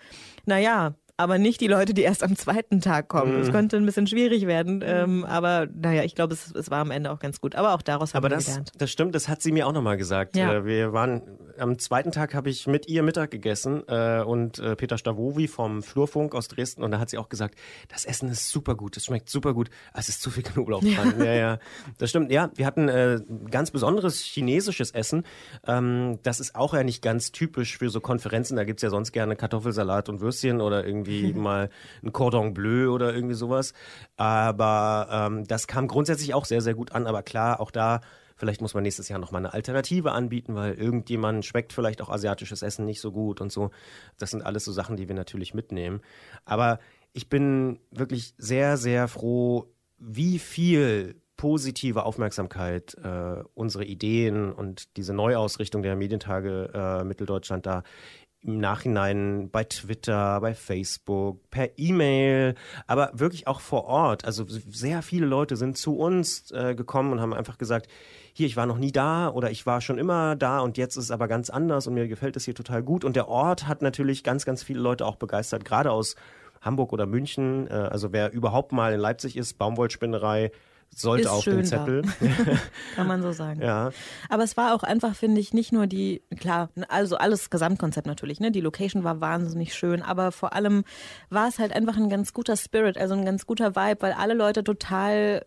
naja, 0.45 0.93
aber 1.17 1.37
nicht 1.37 1.61
die 1.61 1.67
Leute, 1.67 1.93
die 1.93 2.01
erst 2.01 2.23
am 2.23 2.35
zweiten 2.35 2.81
Tag 2.81 3.07
kommen. 3.07 3.37
Das 3.39 3.47
Mhm. 3.47 3.51
könnte 3.53 3.77
ein 3.77 3.85
bisschen 3.85 4.07
schwierig 4.07 4.47
werden, 4.47 4.83
ähm, 4.85 5.23
aber 5.25 5.67
naja, 5.73 6.03
ich 6.03 6.13
glaube, 6.15 6.33
es, 6.33 6.51
es 6.53 6.69
war 6.71 6.79
am 6.79 6.91
Ende 6.91 7.11
auch 7.11 7.19
ganz 7.19 7.39
gut. 7.39 7.55
Aber 7.55 7.73
auch 7.73 7.81
daraus 7.81 8.13
haben 8.13 8.19
Aber 8.23 8.31
wir 8.31 8.35
das, 8.37 8.45
gelernt. 8.47 8.71
das 8.77 8.91
stimmt, 8.91 9.15
das 9.15 9.29
hat 9.29 9.41
sie 9.41 9.51
mir 9.51 9.65
auch 9.67 9.71
nochmal 9.73 9.97
gesagt. 9.97 10.35
Ja. 10.35 10.53
Äh, 10.53 10.65
wir 10.65 10.93
waren 10.93 11.21
am 11.57 11.79
zweiten 11.79 12.11
Tag 12.11 12.33
habe 12.33 12.49
ich 12.49 12.67
mit 12.67 12.87
ihr 12.89 13.01
Mittag 13.01 13.31
gegessen 13.31 13.83
äh, 13.87 14.21
und 14.23 14.59
äh, 14.59 14.75
Peter 14.75 14.97
Stavovi 14.97 15.47
vom 15.47 15.83
Flurfunk 15.83 16.35
aus 16.35 16.49
Dresden 16.49 16.83
und 16.83 16.91
da 16.91 16.99
hat 16.99 17.09
sie 17.09 17.17
auch 17.17 17.29
gesagt, 17.29 17.55
das 17.87 18.03
Essen 18.03 18.29
ist 18.29 18.49
super 18.49 18.75
gut, 18.75 18.97
es 18.97 19.05
schmeckt 19.05 19.29
super 19.29 19.53
gut. 19.53 19.69
Ah, 19.93 19.99
Es 19.99 20.09
ist 20.09 20.21
zu 20.21 20.29
viel 20.31 20.43
Knoblauch 20.43 20.83
dran. 20.83 21.13
Ja, 21.19 21.33
ja, 21.33 21.59
das 21.97 22.09
stimmt. 22.09 22.29
Ja, 22.31 22.51
wir 22.55 22.65
hatten 22.65 22.89
äh, 22.89 23.19
ganz 23.49 23.71
besonderes 23.71 24.19
chinesisches 24.21 24.91
Essen. 24.91 25.23
Ähm, 25.65 26.19
das 26.23 26.39
ist 26.41 26.55
auch 26.55 26.73
ja 26.73 26.83
nicht 26.83 27.01
ganz 27.01 27.31
typisch 27.31 27.77
für 27.77 27.89
so 27.89 28.01
Konferenzen. 28.01 28.57
Da 28.57 28.65
gibt's 28.65 28.83
ja 28.83 28.89
sonst 28.89 29.13
gerne 29.13 29.35
Kartoffelsalat 29.37 30.09
und 30.09 30.19
Würstchen 30.19 30.59
oder 30.59 30.83
irgendwie 31.05 31.33
mal 31.39 31.69
ein 32.03 32.11
Cordon 32.11 32.53
Bleu 32.53 32.89
oder 32.89 33.13
irgendwie 33.13 33.35
sowas. 33.35 33.73
Aber 34.17 35.07
ähm, 35.11 35.47
das 35.47 35.67
kam 35.67 35.87
grundsätzlich 35.87 36.33
auch 36.33 36.45
sehr, 36.45 36.61
sehr 36.61 36.73
gut 36.73 36.91
an. 36.91 37.07
Aber 37.07 37.23
klar, 37.23 37.59
auch 37.59 37.71
da 37.71 38.01
Vielleicht 38.37 38.61
muss 38.61 38.73
man 38.73 38.83
nächstes 38.83 39.07
Jahr 39.07 39.19
nochmal 39.19 39.39
eine 39.39 39.53
Alternative 39.53 40.11
anbieten, 40.11 40.55
weil 40.55 40.73
irgendjemand 40.73 41.45
schmeckt 41.45 41.71
vielleicht 41.71 42.01
auch 42.01 42.09
asiatisches 42.09 42.63
Essen 42.63 42.85
nicht 42.85 42.99
so 42.99 43.11
gut 43.11 43.39
und 43.39 43.49
so. 43.51 43.71
Das 44.17 44.31
sind 44.31 44.45
alles 44.45 44.65
so 44.65 44.73
Sachen, 44.73 44.97
die 44.97 45.07
wir 45.07 45.15
natürlich 45.15 45.53
mitnehmen. 45.53 46.01
Aber 46.43 46.79
ich 47.13 47.29
bin 47.29 47.79
wirklich 47.91 48.33
sehr, 48.37 48.75
sehr 48.75 49.07
froh, 49.07 49.73
wie 49.97 50.37
viel 50.37 51.15
positive 51.37 52.03
Aufmerksamkeit 52.03 52.95
äh, 53.03 53.43
unsere 53.53 53.85
Ideen 53.85 54.51
und 54.51 54.97
diese 54.97 55.13
Neuausrichtung 55.13 55.81
der 55.81 55.95
Medientage 55.95 56.71
äh, 56.73 57.03
Mitteldeutschland 57.03 57.65
da 57.65 57.83
im 58.45 58.59
Nachhinein 58.59 59.49
bei 59.49 59.63
Twitter, 59.63 60.39
bei 60.41 60.53
Facebook, 60.53 61.49
per 61.49 61.77
E-Mail, 61.77 62.55
aber 62.87 63.11
wirklich 63.13 63.47
auch 63.47 63.59
vor 63.59 63.85
Ort. 63.85 64.25
Also 64.25 64.45
sehr 64.47 65.01
viele 65.01 65.25
Leute 65.25 65.55
sind 65.55 65.77
zu 65.77 65.97
uns 65.97 66.51
äh, 66.51 66.75
gekommen 66.75 67.11
und 67.11 67.21
haben 67.21 67.33
einfach 67.33 67.57
gesagt, 67.57 67.87
hier, 68.33 68.47
ich 68.47 68.57
war 68.57 68.65
noch 68.65 68.77
nie 68.77 68.91
da 68.91 69.29
oder 69.29 69.49
ich 69.49 69.65
war 69.65 69.81
schon 69.81 69.97
immer 69.97 70.35
da 70.35 70.59
und 70.59 70.77
jetzt 70.77 70.97
ist 70.97 71.05
es 71.05 71.11
aber 71.11 71.27
ganz 71.27 71.49
anders 71.49 71.87
und 71.87 71.93
mir 71.93 72.07
gefällt 72.07 72.35
es 72.35 72.45
hier 72.45 72.55
total 72.55 72.83
gut. 72.83 73.03
Und 73.05 73.15
der 73.15 73.27
Ort 73.29 73.67
hat 73.67 73.81
natürlich 73.81 74.23
ganz, 74.23 74.45
ganz 74.45 74.61
viele 74.61 74.79
Leute 74.79 75.05
auch 75.05 75.15
begeistert, 75.15 75.65
gerade 75.65 75.91
aus 75.91 76.15
Hamburg 76.61 76.91
oder 76.91 77.05
München. 77.05 77.67
Äh, 77.67 77.73
also 77.73 78.11
wer 78.11 78.33
überhaupt 78.33 78.71
mal 78.71 78.93
in 78.93 78.99
Leipzig 78.99 79.37
ist, 79.37 79.57
Baumwollspinnerei, 79.57 80.51
sollte 80.93 81.23
Ist 81.23 81.29
auf 81.29 81.43
schön 81.43 81.57
den 81.57 81.65
Zettel. 81.65 82.03
Kann 82.95 83.07
man 83.07 83.21
so 83.21 83.31
sagen. 83.31 83.61
ja. 83.61 83.91
Aber 84.29 84.43
es 84.43 84.55
war 84.55 84.73
auch 84.73 84.83
einfach, 84.83 85.15
finde 85.15 85.41
ich, 85.41 85.53
nicht 85.53 85.71
nur 85.71 85.87
die, 85.87 86.21
klar, 86.39 86.69
also 86.87 87.17
alles 87.17 87.49
Gesamtkonzept 87.49 88.07
natürlich, 88.07 88.39
ne? 88.39 88.51
Die 88.51 88.61
Location 88.61 89.03
war 89.03 89.19
wahnsinnig 89.19 89.73
schön, 89.73 90.01
aber 90.01 90.31
vor 90.31 90.53
allem 90.53 90.83
war 91.29 91.47
es 91.47 91.59
halt 91.59 91.73
einfach 91.73 91.97
ein 91.97 92.09
ganz 92.09 92.33
guter 92.33 92.55
Spirit, 92.55 92.97
also 92.97 93.13
ein 93.13 93.25
ganz 93.25 93.45
guter 93.45 93.75
Vibe, 93.75 94.01
weil 94.01 94.13
alle 94.13 94.33
Leute 94.33 94.63
total 94.63 95.45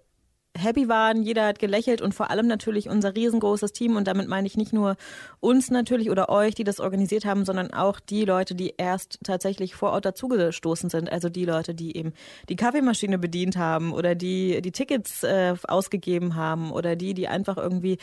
happy 0.58 0.88
waren, 0.88 1.22
jeder 1.22 1.46
hat 1.46 1.58
gelächelt 1.58 2.02
und 2.02 2.14
vor 2.14 2.30
allem 2.30 2.46
natürlich 2.46 2.88
unser 2.88 3.14
riesengroßes 3.14 3.72
Team. 3.72 3.96
Und 3.96 4.06
damit 4.06 4.28
meine 4.28 4.46
ich 4.46 4.56
nicht 4.56 4.72
nur 4.72 4.96
uns 5.40 5.70
natürlich 5.70 6.10
oder 6.10 6.28
euch, 6.28 6.54
die 6.54 6.64
das 6.64 6.80
organisiert 6.80 7.24
haben, 7.24 7.44
sondern 7.44 7.72
auch 7.72 8.00
die 8.00 8.24
Leute, 8.24 8.54
die 8.54 8.74
erst 8.76 9.18
tatsächlich 9.24 9.74
vor 9.74 9.92
Ort 9.92 10.04
dazugestoßen 10.04 10.90
sind, 10.90 11.10
also 11.10 11.28
die 11.28 11.44
Leute, 11.44 11.74
die 11.74 11.96
eben 11.96 12.12
die 12.48 12.56
Kaffeemaschine 12.56 13.18
bedient 13.18 13.56
haben 13.56 13.92
oder 13.92 14.14
die 14.14 14.60
die 14.60 14.72
Tickets 14.72 15.22
äh, 15.22 15.54
ausgegeben 15.66 16.34
haben 16.34 16.72
oder 16.72 16.96
die, 16.96 17.14
die 17.14 17.28
einfach 17.28 17.56
irgendwie 17.56 17.98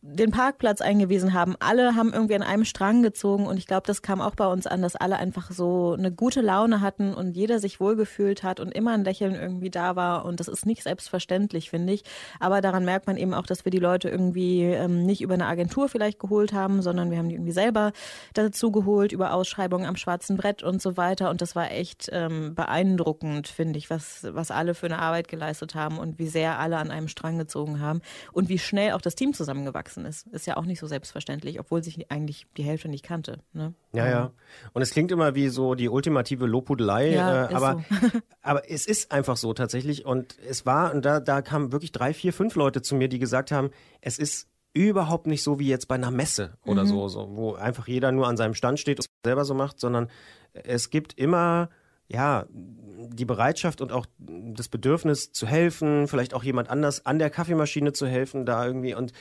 den 0.00 0.30
Parkplatz 0.30 0.80
eingewiesen 0.80 1.34
haben. 1.34 1.56
Alle 1.58 1.96
haben 1.96 2.12
irgendwie 2.12 2.36
an 2.36 2.42
einem 2.42 2.64
Strang 2.64 3.02
gezogen 3.02 3.46
und 3.46 3.56
ich 3.56 3.66
glaube, 3.66 3.86
das 3.86 4.00
kam 4.00 4.20
auch 4.20 4.36
bei 4.36 4.46
uns 4.46 4.66
an, 4.68 4.80
dass 4.80 4.94
alle 4.94 5.16
einfach 5.16 5.50
so 5.50 5.94
eine 5.98 6.12
gute 6.12 6.40
Laune 6.40 6.80
hatten 6.80 7.14
und 7.14 7.36
jeder 7.36 7.58
sich 7.58 7.80
wohlgefühlt 7.80 8.44
hat 8.44 8.60
und 8.60 8.72
immer 8.72 8.92
ein 8.92 9.02
Lächeln 9.02 9.34
irgendwie 9.34 9.70
da 9.70 9.96
war 9.96 10.24
und 10.24 10.38
das 10.38 10.46
ist 10.46 10.66
nicht 10.66 10.84
selbstverständlich, 10.84 11.70
finde 11.70 11.92
ich. 11.92 12.04
Aber 12.38 12.60
daran 12.60 12.84
merkt 12.84 13.08
man 13.08 13.16
eben 13.16 13.34
auch, 13.34 13.44
dass 13.44 13.64
wir 13.64 13.70
die 13.70 13.80
Leute 13.80 14.08
irgendwie 14.08 14.62
ähm, 14.62 15.04
nicht 15.04 15.20
über 15.20 15.34
eine 15.34 15.46
Agentur 15.46 15.88
vielleicht 15.88 16.20
geholt 16.20 16.52
haben, 16.52 16.80
sondern 16.80 17.10
wir 17.10 17.18
haben 17.18 17.28
die 17.28 17.34
irgendwie 17.34 17.52
selber 17.52 17.92
dazu 18.34 18.70
geholt, 18.70 19.10
über 19.10 19.32
Ausschreibungen 19.32 19.86
am 19.86 19.96
schwarzen 19.96 20.36
Brett 20.36 20.62
und 20.62 20.80
so 20.80 20.96
weiter 20.96 21.28
und 21.28 21.40
das 21.40 21.56
war 21.56 21.72
echt 21.72 22.08
ähm, 22.12 22.54
beeindruckend, 22.54 23.48
finde 23.48 23.78
ich, 23.78 23.90
was, 23.90 24.26
was 24.30 24.52
alle 24.52 24.74
für 24.74 24.86
eine 24.86 25.00
Arbeit 25.00 25.26
geleistet 25.26 25.74
haben 25.74 25.98
und 25.98 26.20
wie 26.20 26.28
sehr 26.28 26.60
alle 26.60 26.76
an 26.76 26.92
einem 26.92 27.08
Strang 27.08 27.36
gezogen 27.36 27.80
haben 27.80 28.00
und 28.32 28.48
wie 28.48 28.60
schnell 28.60 28.92
auch 28.92 29.00
das 29.00 29.16
Team 29.16 29.34
zusammengewachsen 29.34 29.87
ist. 29.96 30.26
Ist 30.28 30.46
ja 30.46 30.56
auch 30.56 30.64
nicht 30.64 30.80
so 30.80 30.86
selbstverständlich, 30.86 31.58
obwohl 31.60 31.82
sich 31.82 32.10
eigentlich 32.10 32.46
die 32.56 32.62
Hälfte 32.62 32.88
nicht 32.88 33.04
kannte. 33.04 33.38
Ne? 33.52 33.74
Ja, 33.92 34.08
ja. 34.08 34.32
Und 34.72 34.82
es 34.82 34.90
klingt 34.90 35.10
immer 35.10 35.34
wie 35.34 35.48
so 35.48 35.74
die 35.74 35.88
ultimative 35.88 36.46
Lobhudelei, 36.46 37.12
Ja, 37.12 37.50
äh, 37.50 37.54
aber, 37.54 37.84
aber 38.42 38.70
es 38.70 38.86
ist 38.86 39.12
einfach 39.12 39.36
so 39.36 39.52
tatsächlich. 39.54 40.04
Und 40.04 40.36
es 40.48 40.66
war, 40.66 40.94
und 40.94 41.04
da, 41.04 41.20
da 41.20 41.42
kamen 41.42 41.72
wirklich 41.72 41.92
drei, 41.92 42.12
vier, 42.12 42.32
fünf 42.32 42.54
Leute 42.54 42.82
zu 42.82 42.94
mir, 42.94 43.08
die 43.08 43.18
gesagt 43.18 43.50
haben, 43.50 43.70
es 44.00 44.18
ist 44.18 44.48
überhaupt 44.74 45.26
nicht 45.26 45.42
so 45.42 45.58
wie 45.58 45.68
jetzt 45.68 45.88
bei 45.88 45.94
einer 45.94 46.10
Messe 46.10 46.56
oder 46.64 46.86
so, 46.86 47.08
so, 47.08 47.28
wo 47.34 47.54
einfach 47.54 47.88
jeder 47.88 48.12
nur 48.12 48.28
an 48.28 48.36
seinem 48.36 48.54
Stand 48.54 48.78
steht 48.78 48.98
und 49.00 49.08
selber 49.24 49.44
so 49.44 49.54
macht, 49.54 49.80
sondern 49.80 50.08
es 50.52 50.90
gibt 50.90 51.14
immer 51.18 51.70
ja, 52.08 52.46
die 52.50 53.24
Bereitschaft 53.24 53.80
und 53.80 53.92
auch 53.92 54.06
das 54.18 54.68
Bedürfnis 54.68 55.32
zu 55.32 55.46
helfen, 55.46 56.08
vielleicht 56.08 56.34
auch 56.34 56.42
jemand 56.42 56.68
anders 56.68 57.06
an 57.06 57.18
der 57.18 57.30
Kaffeemaschine 57.30 57.92
zu 57.92 58.06
helfen, 58.06 58.44
da 58.44 58.66
irgendwie. 58.66 58.94
Und 58.94 59.12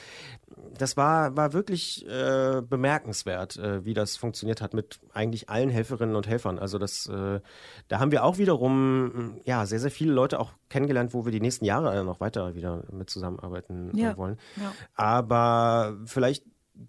das 0.77 0.97
war, 0.97 1.35
war 1.37 1.53
wirklich 1.53 2.05
äh, 2.07 2.61
bemerkenswert, 2.67 3.57
äh, 3.57 3.85
wie 3.85 3.93
das 3.93 4.17
funktioniert 4.17 4.61
hat 4.61 4.73
mit 4.73 4.99
eigentlich 5.13 5.49
allen 5.49 5.69
Helferinnen 5.69 6.15
und 6.15 6.27
Helfern. 6.27 6.59
Also 6.59 6.77
das, 6.79 7.07
äh, 7.07 7.39
da 7.87 7.99
haben 7.99 8.11
wir 8.11 8.23
auch 8.23 8.37
wiederum 8.37 9.39
ja 9.45 9.65
sehr, 9.65 9.79
sehr 9.79 9.91
viele 9.91 10.11
Leute 10.13 10.39
auch 10.39 10.53
kennengelernt, 10.69 11.13
wo 11.13 11.25
wir 11.25 11.31
die 11.31 11.41
nächsten 11.41 11.65
Jahre 11.65 12.03
noch 12.03 12.19
weiter 12.19 12.55
wieder 12.55 12.83
mit 12.91 13.09
zusammenarbeiten 13.09 13.91
Ja. 13.95 14.11
äh, 14.11 14.17
wollen. 14.17 14.37
Ja. 14.55 14.73
Aber 14.95 15.97
vielleicht 16.05 16.43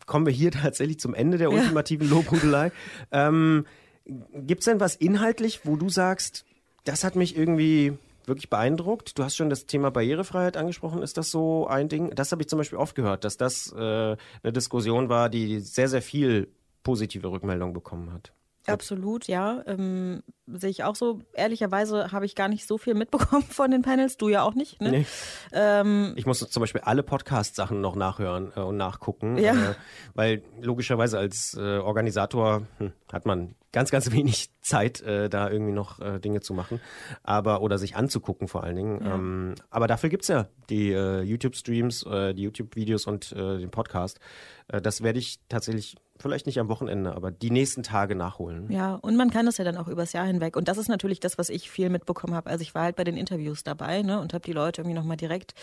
kommen 0.07 0.27
wir 0.27 0.33
hier 0.33 0.51
tatsächlich 0.53 1.01
zum 1.01 1.15
Ende 1.15 1.39
der 1.39 1.51
ultimativen 1.51 2.09
Lobhudelei. 2.09 2.73
Ähm, 3.13 3.67
Gibt 4.09 4.61
es 4.61 4.65
denn 4.65 4.81
was 4.81 4.97
inhaltlich, 4.97 5.61
wo 5.65 5.77
du 5.77 5.89
sagst, 5.89 6.45
das 6.85 7.05
hat 7.05 7.17
mich 7.17 7.37
irgendwie 7.37 7.99
wirklich 8.25 8.51
beeindruckt? 8.51 9.19
Du 9.19 9.25
hast 9.25 9.37
schon 9.37 9.51
das 9.51 9.67
Thema 9.67 9.91
Barrierefreiheit 9.91 10.57
angesprochen. 10.57 11.03
Ist 11.03 11.17
das 11.17 11.31
so 11.31 11.67
ein 11.67 11.89
Ding? 11.89 12.15
Das 12.15 12.33
habe 12.33 12.43
ich 12.43 12.49
zum 12.49 12.59
Beispiel 12.59 12.79
oft 12.79 12.95
gehört, 12.95 13.25
dass 13.25 13.37
das 13.37 13.73
äh, 13.73 13.77
eine 13.79 14.53
Diskussion 14.53 15.09
war, 15.09 15.29
die 15.29 15.61
sehr, 15.61 15.89
sehr 15.89 16.03
viel 16.03 16.49
positive 16.83 17.31
Rückmeldung 17.31 17.73
bekommen 17.73 18.13
hat. 18.13 18.33
Absolut, 18.69 19.27
ja. 19.29 19.63
Ähm, 19.67 20.23
sehe 20.47 20.71
ich 20.71 20.85
auch 20.85 20.97
so. 20.97 21.21
Ehrlicherweise 21.33 22.13
habe 22.13 22.25
ich 22.27 22.35
gar 22.35 22.49
nicht 22.49 22.67
so 22.67 22.79
viel 22.79 22.95
mitbekommen 22.95 23.43
von 23.51 23.71
den 23.71 23.83
Panels. 23.83 24.17
Du 24.17 24.29
ja 24.29 24.43
auch 24.43 24.55
nicht, 24.55 24.81
ne? 24.81 24.91
Nee. 24.91 25.07
Ähm, 25.53 26.13
Ich 26.17 26.27
musste 26.27 26.49
zum 26.49 26.61
Beispiel 26.61 26.81
alle 26.83 27.03
Podcast-Sachen 27.03 27.81
noch 27.81 27.97
nachhören 27.97 28.53
äh, 28.57 28.61
und 28.61 28.77
nachgucken, 28.77 29.37
Ja. 29.39 29.53
äh, 29.53 29.75
weil 30.15 30.43
logischerweise 30.61 31.19
als 31.19 31.55
äh, 31.59 31.79
Organisator 31.79 32.63
hm, 32.79 32.93
hat 33.13 33.27
man 33.27 33.55
ganz, 33.73 33.91
ganz 33.91 34.11
wenig 34.13 34.51
Zeit, 34.63 35.01
äh, 35.03 35.29
da 35.29 35.51
irgendwie 35.51 35.73
noch 35.73 36.01
äh, 36.01 36.19
Dinge 36.19 36.41
zu 36.41 36.55
machen, 36.55 36.81
aber 37.23 37.61
oder 37.63 37.79
sich 37.79 37.97
anzugucken 37.97 38.49
vor 38.49 38.65
allen 38.65 38.77
Dingen. 38.77 39.01
Ähm, 39.05 39.55
aber 39.71 39.87
dafür 39.87 40.09
gibt's 40.11 40.29
ja 40.29 40.49
die 40.71 40.93
äh, 40.93 41.21
YouTube-Streams, 41.23 42.01
die 42.35 42.43
YouTube-Videos 42.43 43.07
und 43.07 43.31
den 43.33 43.71
Podcast. 43.71 44.21
Das 44.69 45.03
werde 45.03 45.19
ich 45.19 45.39
tatsächlich 45.49 45.97
vielleicht 46.19 46.47
nicht 46.47 46.59
am 46.59 46.69
Wochenende, 46.69 47.15
aber 47.15 47.31
die 47.31 47.51
nächsten 47.51 47.83
Tage 47.83 48.15
nachholen. 48.15 48.71
Ja, 48.71 48.95
und 48.95 49.17
man 49.17 49.31
kann 49.31 49.47
das 49.47 49.59
ja 49.59 49.65
dann 49.65 49.77
auch 49.77 49.89
übers 49.89 50.13
Jahr 50.13 50.27
hinweg. 50.27 50.57
Und 50.57 50.69
das 50.69 50.79
ist 50.79 50.89
natürlich 50.89 51.21
das, 51.21 51.39
was 51.39 51.49
ich 51.49 51.71
viel 51.71 51.91
mitbekommen 51.91 52.35
habe. 52.35 52.51
Also 52.51 52.63
ich 52.63 52.75
war 52.75 52.83
halt 52.83 52.97
bei 52.97 53.05
den 53.05 53.17
Interviews 53.17 53.63
dabei 53.63 54.03
ne, 54.03 54.21
und 54.21 54.35
habe 54.35 54.45
die 54.45 54.53
Leute 54.53 54.81
irgendwie 54.81 54.97
nochmal 54.97 55.17
direkt 55.17 55.55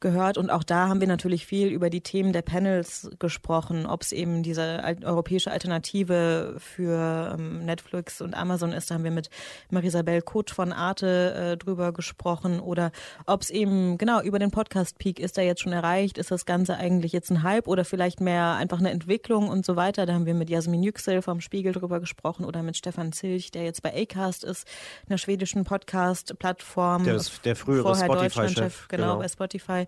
gehört. 0.00 0.36
Und 0.36 0.50
auch 0.50 0.64
da 0.64 0.88
haben 0.88 1.00
wir 1.00 1.08
natürlich 1.08 1.46
viel 1.46 1.68
über 1.68 1.88
die 1.88 2.00
Themen 2.00 2.32
der 2.32 2.42
Panels 2.42 3.10
gesprochen, 3.18 3.86
ob 3.86 4.02
es 4.02 4.12
eben 4.12 4.42
diese 4.42 4.82
europäische 5.04 5.50
Alternative 5.50 6.56
für 6.58 7.36
ähm, 7.38 7.64
Netflix 7.64 8.20
und 8.20 8.34
Amazon 8.34 8.72
ist. 8.72 8.90
Da 8.90 8.96
haben 8.96 9.04
wir 9.04 9.10
mit 9.10 9.30
Marisabel 9.70 10.20
Kut 10.22 10.50
von 10.50 10.72
Arte 10.72 11.52
äh, 11.52 11.56
drüber 11.56 11.92
gesprochen. 11.92 12.60
Oder 12.60 12.90
ob 13.26 13.42
es 13.42 13.50
eben, 13.50 13.96
genau, 13.98 14.20
über 14.20 14.38
den 14.38 14.50
Podcast 14.50 14.98
Peak 14.98 15.20
ist 15.20 15.38
er 15.38 15.44
jetzt 15.44 15.62
schon 15.62 15.72
erreicht. 15.72 16.18
Ist 16.18 16.30
das 16.30 16.44
Ganze 16.44 16.76
eigentlich 16.76 17.12
jetzt 17.12 17.30
ein 17.30 17.42
Hype 17.42 17.68
oder 17.68 17.84
vielleicht 17.84 18.20
mehr 18.20 18.54
einfach 18.54 18.80
eine 18.80 18.90
Entwicklung 18.90 19.48
und 19.48 19.64
so 19.64 19.76
weiter. 19.76 19.91
Da 19.96 20.06
haben 20.06 20.26
wir 20.26 20.34
mit 20.34 20.50
Jasmin 20.50 20.82
Yüksel 20.82 21.22
vom 21.22 21.40
Spiegel 21.40 21.72
drüber 21.72 22.00
gesprochen 22.00 22.44
oder 22.44 22.62
mit 22.62 22.76
Stefan 22.76 23.12
Zilch, 23.12 23.50
der 23.50 23.64
jetzt 23.64 23.82
bei 23.82 23.94
Acast 23.94 24.44
ist, 24.44 24.66
einer 25.08 25.18
schwedischen 25.18 25.64
Podcast-Plattform. 25.64 27.04
Der 27.04 27.20
der 27.44 27.56
frühere 27.56 27.82
Vorher 27.82 28.04
Spotify-Chef, 28.04 28.88
genau, 28.88 29.04
genau. 29.04 29.18
bei 29.18 29.28
Spotify. 29.28 29.86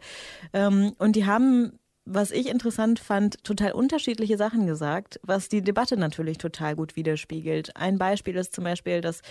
Ähm, 0.53 0.95
und 0.99 1.17
die 1.17 1.27
haben 1.27 1.79
was 2.07 2.31
ich 2.31 2.49
interessant 2.49 3.01
fand, 3.01 3.43
total 3.45 3.73
unterschiedliche 3.73 4.37
Sachen 4.37 4.67
gesagt, 4.67 5.19
was 5.23 5.49
die 5.49 5.63
Debatte 5.63 5.97
natürlich 5.97 6.37
total 6.37 6.77
gut 6.77 6.97
widerspiegelt. 6.97 7.77
Ein 7.77 7.97
Beispiel 7.97 8.37
ist 8.37 8.55
zum 8.55 8.65
Beispiel, 8.65 9.01
dass 9.01 9.23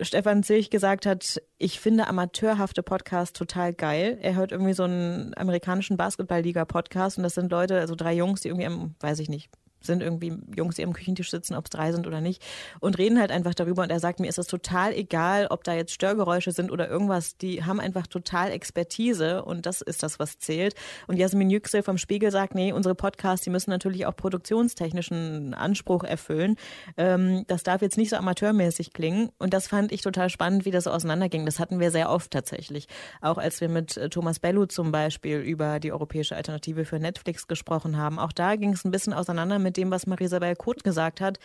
Stefan 0.00 0.42
Zilch 0.42 0.70
gesagt 0.70 1.06
hat, 1.06 1.42
ich 1.58 1.80
finde 1.80 2.06
amateurhafte 2.06 2.82
Podcasts 2.82 3.36
total 3.36 3.74
geil. 3.74 4.18
Er 4.22 4.36
hört 4.36 4.52
irgendwie 4.52 4.72
so 4.72 4.84
einen 4.84 5.36
amerikanischen 5.36 5.96
Basketball-Liga-Podcast 5.96 7.18
und 7.18 7.24
das 7.24 7.34
sind 7.34 7.50
Leute, 7.50 7.80
also 7.80 7.94
drei 7.94 8.14
Jungs, 8.14 8.40
die 8.40 8.48
irgendwie 8.48 8.66
am, 8.66 8.94
weiß 9.00 9.18
ich 9.18 9.28
nicht, 9.28 9.50
sind 9.88 10.02
irgendwie 10.02 10.38
Jungs, 10.56 10.76
die 10.76 10.84
am 10.84 10.92
Küchentisch 10.92 11.30
sitzen, 11.30 11.56
ob 11.56 11.64
es 11.64 11.70
drei 11.70 11.90
sind 11.90 12.06
oder 12.06 12.20
nicht, 12.20 12.40
und 12.78 12.96
reden 12.98 13.18
halt 13.18 13.32
einfach 13.32 13.54
darüber. 13.54 13.82
Und 13.82 13.90
er 13.90 13.98
sagt, 13.98 14.20
mir 14.20 14.28
ist 14.28 14.38
es 14.38 14.46
total 14.46 14.92
egal, 14.94 15.48
ob 15.50 15.64
da 15.64 15.74
jetzt 15.74 15.92
Störgeräusche 15.92 16.52
sind 16.52 16.70
oder 16.70 16.88
irgendwas. 16.88 17.36
Die 17.36 17.64
haben 17.64 17.80
einfach 17.80 18.06
total 18.06 18.52
Expertise 18.52 19.42
und 19.42 19.66
das 19.66 19.80
ist 19.80 20.04
das, 20.04 20.20
was 20.20 20.38
zählt. 20.38 20.76
Und 21.08 21.16
Jasmin 21.16 21.50
Yüksel 21.50 21.82
vom 21.82 21.98
Spiegel 21.98 22.30
sagt, 22.30 22.54
nee, 22.54 22.72
unsere 22.72 22.94
Podcasts, 22.94 23.42
die 23.42 23.50
müssen 23.50 23.70
natürlich 23.70 24.06
auch 24.06 24.14
produktionstechnischen 24.14 25.54
Anspruch 25.54 26.04
erfüllen. 26.04 26.56
Ähm, 26.96 27.44
das 27.46 27.62
darf 27.62 27.82
jetzt 27.82 27.96
nicht 27.96 28.10
so 28.10 28.16
amateurmäßig 28.16 28.92
klingen. 28.92 29.30
Und 29.38 29.54
das 29.54 29.66
fand 29.66 29.90
ich 29.90 30.02
total 30.02 30.28
spannend, 30.28 30.64
wie 30.64 30.70
das 30.70 30.84
so 30.84 30.90
auseinanderging. 30.90 31.46
Das 31.46 31.58
hatten 31.58 31.80
wir 31.80 31.90
sehr 31.90 32.10
oft 32.10 32.30
tatsächlich. 32.30 32.86
Auch 33.22 33.38
als 33.38 33.60
wir 33.60 33.68
mit 33.68 33.96
äh, 33.96 34.10
Thomas 34.10 34.38
Bellu 34.38 34.66
zum 34.66 34.92
Beispiel 34.92 35.38
über 35.38 35.80
die 35.80 35.92
europäische 35.92 36.36
Alternative 36.36 36.84
für 36.84 36.98
Netflix 36.98 37.48
gesprochen 37.48 37.96
haben. 37.96 38.18
Auch 38.18 38.32
da 38.32 38.56
ging 38.56 38.72
es 38.72 38.84
ein 38.84 38.90
bisschen 38.90 39.14
auseinander 39.14 39.58
mit 39.58 39.77
dem, 39.78 39.90
was 39.90 40.06
Marisabel 40.06 40.56
Koth 40.56 40.84
gesagt 40.84 41.20
hat. 41.20 41.38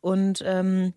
Und 0.00 0.42
ähm, 0.46 0.94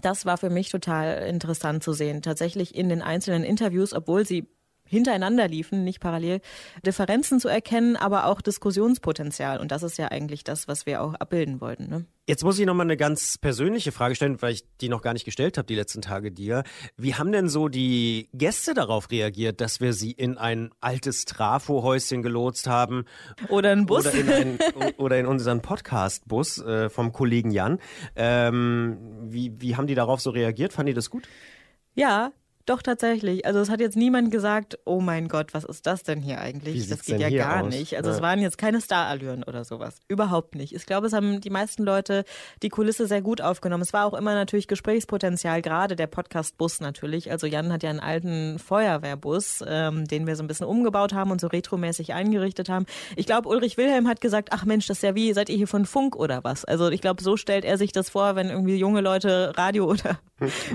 das 0.00 0.26
war 0.26 0.36
für 0.36 0.50
mich 0.50 0.68
total 0.68 1.26
interessant 1.26 1.82
zu 1.82 1.92
sehen. 1.92 2.22
Tatsächlich 2.22 2.74
in 2.74 2.88
den 2.88 3.02
einzelnen 3.02 3.44
Interviews, 3.44 3.94
obwohl 3.94 4.26
sie 4.26 4.48
hintereinander 4.86 5.48
liefen, 5.48 5.84
nicht 5.84 6.00
parallel, 6.00 6.40
Differenzen 6.84 7.40
zu 7.40 7.48
erkennen, 7.48 7.96
aber 7.96 8.26
auch 8.26 8.40
Diskussionspotenzial. 8.40 9.60
Und 9.60 9.72
das 9.72 9.82
ist 9.82 9.98
ja 9.98 10.08
eigentlich 10.08 10.44
das, 10.44 10.68
was 10.68 10.86
wir 10.86 11.02
auch 11.02 11.14
abbilden 11.14 11.60
wollten. 11.60 11.88
Ne? 11.88 12.06
Jetzt 12.28 12.42
muss 12.42 12.58
ich 12.58 12.66
nochmal 12.66 12.86
eine 12.86 12.96
ganz 12.96 13.38
persönliche 13.38 13.92
Frage 13.92 14.16
stellen, 14.16 14.42
weil 14.42 14.52
ich 14.52 14.64
die 14.80 14.88
noch 14.88 15.00
gar 15.00 15.12
nicht 15.12 15.24
gestellt 15.24 15.58
habe 15.58 15.66
die 15.66 15.76
letzten 15.76 16.02
Tage 16.02 16.32
dir. 16.32 16.64
Wie 16.96 17.14
haben 17.14 17.30
denn 17.30 17.48
so 17.48 17.68
die 17.68 18.28
Gäste 18.32 18.74
darauf 18.74 19.12
reagiert, 19.12 19.60
dass 19.60 19.80
wir 19.80 19.92
sie 19.92 20.10
in 20.10 20.36
ein 20.36 20.70
altes 20.80 21.24
Trafo-Häuschen 21.24 22.22
gelotst 22.22 22.66
haben? 22.66 23.04
Oder 23.48 23.70
einen 23.70 23.86
Bus? 23.86 24.06
Oder 24.06 24.14
in, 24.14 24.28
ein, 24.28 24.58
oder 24.96 25.20
in 25.20 25.26
unseren 25.26 25.62
Podcast-Bus 25.62 26.58
äh, 26.58 26.90
vom 26.90 27.12
Kollegen 27.12 27.52
Jan. 27.52 27.78
Ähm, 28.16 28.98
wie, 29.22 29.60
wie 29.60 29.76
haben 29.76 29.86
die 29.86 29.94
darauf 29.94 30.20
so 30.20 30.30
reagiert? 30.30 30.72
Fanden 30.72 30.88
die 30.88 30.94
das 30.94 31.10
gut? 31.10 31.28
Ja, 31.94 32.32
doch, 32.66 32.82
tatsächlich. 32.82 33.46
Also 33.46 33.60
es 33.60 33.70
hat 33.70 33.78
jetzt 33.78 33.96
niemand 33.96 34.32
gesagt, 34.32 34.76
oh 34.84 35.00
mein 35.00 35.28
Gott, 35.28 35.54
was 35.54 35.62
ist 35.62 35.86
das 35.86 36.02
denn 36.02 36.20
hier 36.20 36.40
eigentlich? 36.40 36.88
das 36.88 37.04
geht 37.04 37.20
ja 37.20 37.30
gar 37.30 37.62
aus? 37.62 37.72
nicht. 37.72 37.96
Also 37.96 38.10
ja. 38.10 38.16
es 38.16 38.22
waren 38.22 38.40
jetzt 38.40 38.58
keine 38.58 38.80
Starallüren 38.80 39.44
oder 39.44 39.64
sowas. 39.64 40.00
Überhaupt 40.08 40.56
nicht. 40.56 40.74
Ich 40.74 40.84
glaube, 40.84 41.06
es 41.06 41.12
haben 41.12 41.40
die 41.40 41.50
meisten 41.50 41.84
Leute 41.84 42.24
die 42.64 42.68
Kulisse 42.68 43.06
sehr 43.06 43.22
gut 43.22 43.40
aufgenommen. 43.40 43.82
Es 43.82 43.92
war 43.92 44.04
auch 44.04 44.14
immer 44.14 44.34
natürlich 44.34 44.66
Gesprächspotenzial, 44.66 45.62
gerade 45.62 45.94
der 45.94 46.08
Podcast-Bus 46.08 46.80
natürlich. 46.80 47.30
Also 47.30 47.46
Jan 47.46 47.72
hat 47.72 47.84
ja 47.84 47.90
einen 47.90 48.00
alten 48.00 48.58
Feuerwehrbus, 48.58 49.62
ähm, 49.64 50.08
den 50.08 50.26
wir 50.26 50.34
so 50.34 50.42
ein 50.42 50.48
bisschen 50.48 50.66
umgebaut 50.66 51.14
haben 51.14 51.30
und 51.30 51.40
so 51.40 51.46
retromäßig 51.46 52.14
eingerichtet 52.14 52.68
haben. 52.68 52.86
Ich 53.14 53.26
glaube, 53.26 53.48
Ulrich 53.48 53.76
Wilhelm 53.76 54.08
hat 54.08 54.20
gesagt, 54.20 54.48
ach 54.50 54.64
Mensch, 54.64 54.88
das 54.88 54.98
ist 54.98 55.02
ja 55.02 55.14
wie, 55.14 55.32
seid 55.32 55.50
ihr 55.50 55.56
hier 55.56 55.68
von 55.68 55.86
Funk 55.86 56.16
oder 56.16 56.42
was? 56.42 56.64
Also 56.64 56.90
ich 56.90 57.00
glaube, 57.00 57.22
so 57.22 57.36
stellt 57.36 57.64
er 57.64 57.78
sich 57.78 57.92
das 57.92 58.10
vor, 58.10 58.34
wenn 58.34 58.50
irgendwie 58.50 58.76
junge 58.76 59.02
Leute 59.02 59.52
Radio 59.56 59.84
oder, 59.90 60.18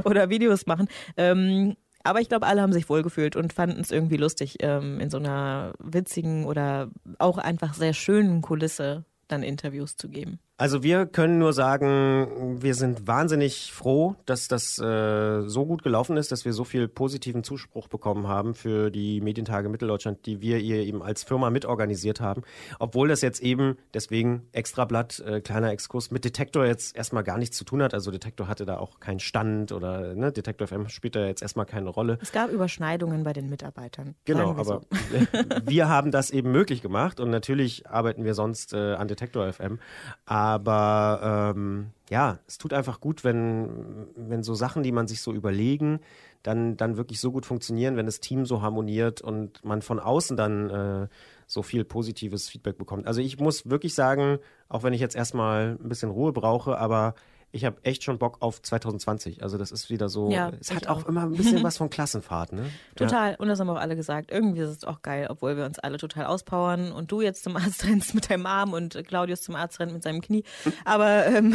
oder 0.06 0.30
Videos 0.30 0.66
machen. 0.66 0.88
Ähm, 1.18 1.76
aber 2.03 2.22
ich 2.22 2.29
glaube, 2.29 2.48
alle 2.48 2.62
haben 2.62 2.74
sich 2.74 2.89
wohlgefühlt 2.89 3.36
und 3.36 3.53
fanden 3.53 3.79
es 3.79 3.91
irgendwie 3.91 4.17
lustig, 4.17 4.58
ähm, 4.62 5.00
in 5.00 5.10
so 5.10 5.17
einer 5.17 5.74
witzigen 5.79 6.46
oder 6.46 6.89
auch 7.20 7.38
einfach 7.38 7.74
sehr 7.74 7.93
schönen 7.93 8.41
Kulisse 8.41 9.05
dann 9.27 9.43
Interviews 9.43 9.96
zu 9.96 10.10
geben. 10.10 10.39
Also 10.62 10.84
wir 10.84 11.08
können 11.08 11.39
nur 11.39 11.53
sagen, 11.53 12.62
wir 12.62 12.75
sind 12.75 13.08
wahnsinnig 13.08 13.74
froh, 13.74 14.15
dass 14.27 14.48
das 14.48 14.77
äh, 14.77 15.41
so 15.48 15.65
gut 15.65 15.82
gelaufen 15.82 16.18
ist, 16.18 16.32
dass 16.32 16.46
wir 16.46 16.53
so 16.53 16.65
viel 16.65 16.88
positiven 16.88 17.44
Zuspruch 17.44 17.88
bekommen 17.88 18.27
haben 18.27 18.53
für 18.53 18.91
die 18.91 19.22
Medientage 19.22 19.70
Mitteldeutschland, 19.70 20.24
die 20.27 20.39
wir 20.39 20.60
hier 20.60 20.84
eben 20.84 21.01
als 21.01 21.24
Firma 21.24 21.50
mitorganisiert 21.50 22.22
haben. 22.22 22.44
Obwohl 22.77 23.08
das 23.08 23.22
jetzt 23.22 23.41
eben, 23.41 23.80
deswegen 23.96 24.44
Extrablatt, 24.51 25.20
äh, 25.22 25.41
kleiner 25.41 25.72
Exkurs, 25.72 26.12
mit 26.12 26.25
Detektor 26.25 26.63
jetzt 26.63 26.96
erstmal 26.96 27.24
gar 27.24 27.39
nichts 27.39 27.58
zu 27.58 27.65
tun 27.65 27.82
hat. 27.82 27.96
Also 27.96 28.12
Detektor 28.12 28.48
hatte 28.48 28.68
da 28.68 28.77
auch 28.77 29.00
keinen 29.00 29.20
Stand 29.20 29.72
oder 29.72 30.13
ne, 30.13 30.32
Detektor 30.32 30.68
FM 30.68 30.89
spielt 30.89 31.15
da 31.15 31.25
jetzt 31.25 31.41
erstmal 31.41 31.65
keine 31.65 31.89
Rolle. 31.89 32.20
Es 32.22 32.32
gab 32.32 32.51
Überschneidungen 32.51 33.24
bei 33.24 33.34
den 33.34 33.50
Mitarbeitern. 33.50 34.13
Genau, 34.25 34.56
wir 34.56 34.60
aber 34.60 34.63
so. 34.63 34.82
wir 35.65 35.89
haben 35.89 36.12
das 36.12 36.30
eben 36.30 36.51
möglich 36.51 36.84
gemacht 36.84 37.20
und 37.20 37.32
natürlich 37.32 37.89
arbeiten 37.89 38.25
wir 38.25 38.36
sonst 38.36 38.74
äh, 38.74 38.94
an 38.94 39.08
Detektor 39.08 39.51
FM. 39.51 39.80
Aber 40.27 40.50
aber 40.53 41.53
ähm, 41.55 41.91
ja, 42.10 42.39
es 42.48 42.58
tut 42.58 42.74
einfach 42.74 43.00
gut, 43.00 43.24
wenn, 43.24 44.08
wenn 44.15 44.43
so 44.43 44.53
Sachen, 44.53 44.84
die 44.84 44.91
man 44.91 45.08
sich 45.08 45.22
so 45.22 45.34
überlegen, 45.34 46.00
dann, 46.43 46.75
dann 46.75 46.98
wirklich 46.98 47.20
so 47.20 47.31
gut 47.31 47.46
funktionieren, 47.46 47.96
wenn 47.96 48.05
das 48.05 48.20
Team 48.20 48.46
so 48.46 48.62
harmoniert 48.62 49.22
und 49.22 49.64
man 49.64 49.81
von 49.81 50.00
außen 50.00 50.35
dann 50.35 50.70
äh, 50.70 51.07
so 51.48 51.64
viel 51.64 51.85
positives 51.85 52.50
Feedback 52.50 52.77
bekommt. 52.77 53.07
Also 53.07 53.22
ich 53.22 53.40
muss 53.40 53.70
wirklich 53.70 53.94
sagen, 53.94 54.40
auch 54.68 54.83
wenn 54.83 54.94
ich 54.94 55.01
jetzt 55.01 55.16
erstmal 55.16 55.77
ein 55.81 55.90
bisschen 55.90 56.09
Ruhe 56.09 56.33
brauche, 56.33 56.77
aber 56.77 57.16
ich 57.51 57.66
habe 57.66 57.83
echt 57.83 58.03
schon 58.03 58.18
Bock 58.18 58.37
auf 58.40 58.61
2020. 58.61 59.44
Also 59.44 59.57
das 59.57 59.72
ist 59.72 59.90
wieder 59.90 60.07
so, 60.09 60.31
ja, 60.31 60.51
es 60.59 60.74
hat 60.74 60.87
auch, 60.87 61.03
auch, 61.03 61.09
immer 61.09 61.24
ein 61.24 61.33
bisschen 61.33 61.64
was 61.64 61.77
von 61.77 61.90
Klassenfahrt, 61.90 62.53
ne? 62.53 62.70
Total. 62.96 63.31
Ja. 63.31 63.37
Und 63.37 63.50
das 63.50 63.59
haben 63.59 63.70
auch 63.70 63.77
alle 63.79 63.96
gesagt. 63.96 64.31
Irgendwie 64.31 64.61
ist 64.61 64.70
es 64.70 64.83
auch 64.83 65.01
geil, 65.01 65.27
obwohl 65.29 65.57
wir 65.57 65.66
uns 65.66 65.77
alle 65.79 65.98
total 65.98 66.25
auspowern 66.25 66.92
und 66.92 67.11
du 67.11 67.22
jetzt 67.22 67.44
zum 67.44 67.57
Arzt 67.57 67.85
rennst 67.87 68.16
mit 68.16 68.29
deinem 68.29 68.46
Arm 68.46 68.74
und 68.74 69.03
Claudius 69.07 69.42
zum 69.42 69.55
Arzt 69.55 69.79
rennt 69.79 69.94
mit 69.94 70.03
seinem 70.03 70.22
Knie. 70.22 70.44
Aber 70.85 71.25
ähm, 71.25 71.53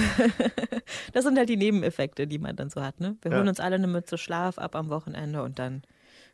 das 1.12 1.24
sind 1.24 1.38
halt 1.38 1.48
die 1.48 1.56
Nebeneffekte, 1.56 2.26
die 2.26 2.38
man 2.38 2.56
dann 2.56 2.68
so 2.68 2.82
hat, 2.82 3.00
ne? 3.00 3.16
Wir 3.22 3.32
holen 3.32 3.48
uns 3.48 3.60
alle 3.60 3.76
eine 3.76 3.86
Mütze 3.86 4.18
Schlaf 4.18 4.58
ab 4.58 4.76
am 4.76 4.90
Wochenende 4.90 5.42
und 5.42 5.58
dann 5.58 5.82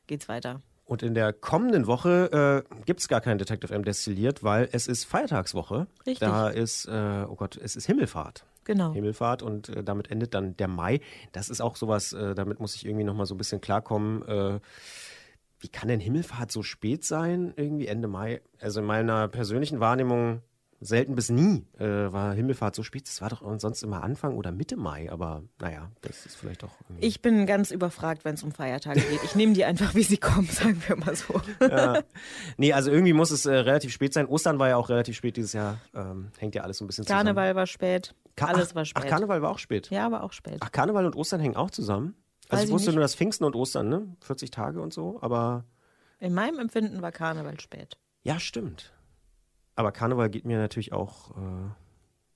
geht's 0.07 0.29
weiter. 0.29 0.61
Und 0.85 1.03
in 1.03 1.15
der 1.15 1.33
kommenden 1.33 1.87
Woche 1.87 2.65
äh, 2.69 2.83
gibt 2.85 3.01
es 3.01 3.09
gar 3.09 3.21
kein 3.21 3.39
Detective 3.39 3.73
M 3.73 3.85
destilliert, 3.85 4.43
weil 4.43 4.69
es 4.73 4.89
ist 4.89 5.05
Feiertagswoche. 5.05 5.87
Richtig. 6.05 6.19
Da 6.19 6.49
ist, 6.49 6.87
äh, 6.87 7.25
oh 7.29 7.37
Gott, 7.37 7.57
es 7.57 7.77
ist 7.77 7.87
Himmelfahrt. 7.87 8.45
Genau. 8.65 8.93
Himmelfahrt 8.93 9.43
und 9.43 9.69
äh, 9.69 9.85
damit 9.85 10.11
endet 10.11 10.35
dann 10.35 10.57
der 10.57 10.69
Mai. 10.69 11.01
Das 11.33 11.51
ist 11.51 11.61
auch 11.61 11.77
sowas, 11.77 12.13
äh, 12.13 12.35
damit 12.35 12.61
muss 12.61 12.75
ich 12.75 12.87
irgendwie 12.87 13.05
nochmal 13.05 13.27
so 13.27 13.35
ein 13.35 13.39
bisschen 13.39 13.61
klarkommen. 13.61 14.23
Äh, 14.27 14.61
wie 15.61 15.69
kann 15.69 15.89
denn 15.89 16.01
Himmelfahrt 16.01 16.51
so 16.51 16.63
spät 16.63 17.05
sein? 17.05 17.53
Irgendwie 17.57 17.87
Ende 17.87 18.09
Mai? 18.09 18.41
Also 18.61 18.81
in 18.81 18.87
meiner 18.87 19.29
persönlichen 19.29 19.81
Wahrnehmung 19.81 20.43
selten 20.83 21.15
bis 21.15 21.31
nie 21.31 21.65
äh, 21.79 22.13
war 22.13 22.35
Himmelfahrt 22.35 22.75
so 22.75 22.83
spät. 22.83 23.07
Das 23.07 23.21
war 23.23 23.31
doch 23.31 23.43
sonst 23.59 23.83
immer 23.83 24.03
Anfang 24.03 24.37
oder 24.37 24.51
Mitte 24.51 24.77
Mai, 24.77 25.11
aber 25.11 25.43
naja, 25.61 25.91
das 26.01 26.27
ist 26.27 26.37
vielleicht 26.37 26.65
auch. 26.65 26.73
Ich 26.99 27.23
bin 27.23 27.47
ganz 27.47 27.71
überfragt, 27.71 28.25
wenn 28.25 28.35
es 28.35 28.43
um 28.43 28.53
Feiertage 28.53 29.01
geht. 29.01 29.23
Ich 29.23 29.35
nehme 29.35 29.53
die 29.53 29.65
einfach, 29.65 29.95
wie 29.95 30.03
sie 30.03 30.17
kommen, 30.17 30.49
sagen 30.49 30.83
wir 30.87 30.97
mal 30.97 31.15
so. 31.15 31.41
ja. 31.61 32.03
Nee, 32.57 32.73
also 32.73 32.91
irgendwie 32.91 33.13
muss 33.13 33.31
es 33.31 33.47
äh, 33.47 33.55
relativ 33.55 33.93
spät 33.93 34.13
sein. 34.13 34.27
Ostern 34.27 34.59
war 34.59 34.69
ja 34.69 34.77
auch 34.77 34.89
relativ 34.89 35.17
spät 35.17 35.37
dieses 35.37 35.53
Jahr. 35.53 35.79
Ähm, 35.95 36.29
hängt 36.39 36.55
ja 36.55 36.63
alles 36.63 36.79
so 36.79 36.85
ein 36.85 36.89
bisschen 36.89 37.05
zusammen. 37.05 37.27
Karneval 37.27 37.55
war 37.55 37.67
spät. 37.67 38.15
Ka 38.37 38.47
alles 38.47 38.71
ach, 38.71 38.75
war 38.77 38.85
spät. 38.85 39.05
Ach, 39.05 39.09
Karneval 39.09 39.43
war 39.43 39.51
auch 39.51 39.59
spät. 39.59 39.91
Ja, 39.91 40.07
aber 40.07 40.23
auch 40.23 40.33
spät. 40.33 40.59
Ach, 40.61 40.73
Karneval 40.73 41.07
und 41.07 41.17
Ostern 41.17 41.41
hängen 41.41 41.57
auch 41.57 41.71
zusammen? 41.71 42.15
Also 42.49 42.63
Weiß 42.63 42.69
ich 42.69 42.75
wusste 42.75 42.91
ich 42.91 42.97
nur, 42.97 43.03
dass 43.03 43.15
Pfingsten 43.15 43.45
und 43.45 43.57
Ostern, 43.57 43.89
ne? 43.89 44.17
40 44.21 44.51
Tage 44.51 44.81
und 44.81 44.93
so, 44.93 45.19
aber. 45.23 45.65
In 46.19 46.35
meinem 46.35 46.59
Empfinden 46.59 47.03
war 47.03 47.13
Karneval 47.13 47.61
spät. 47.61 47.99
Ja, 48.23 48.39
stimmt. 48.39 48.93
Aber 49.75 49.93
Karneval 49.93 50.31
geht 50.31 50.45
mir 50.45 50.59
natürlich 50.59 50.93
auch 50.93 51.31
äh, 51.37 51.71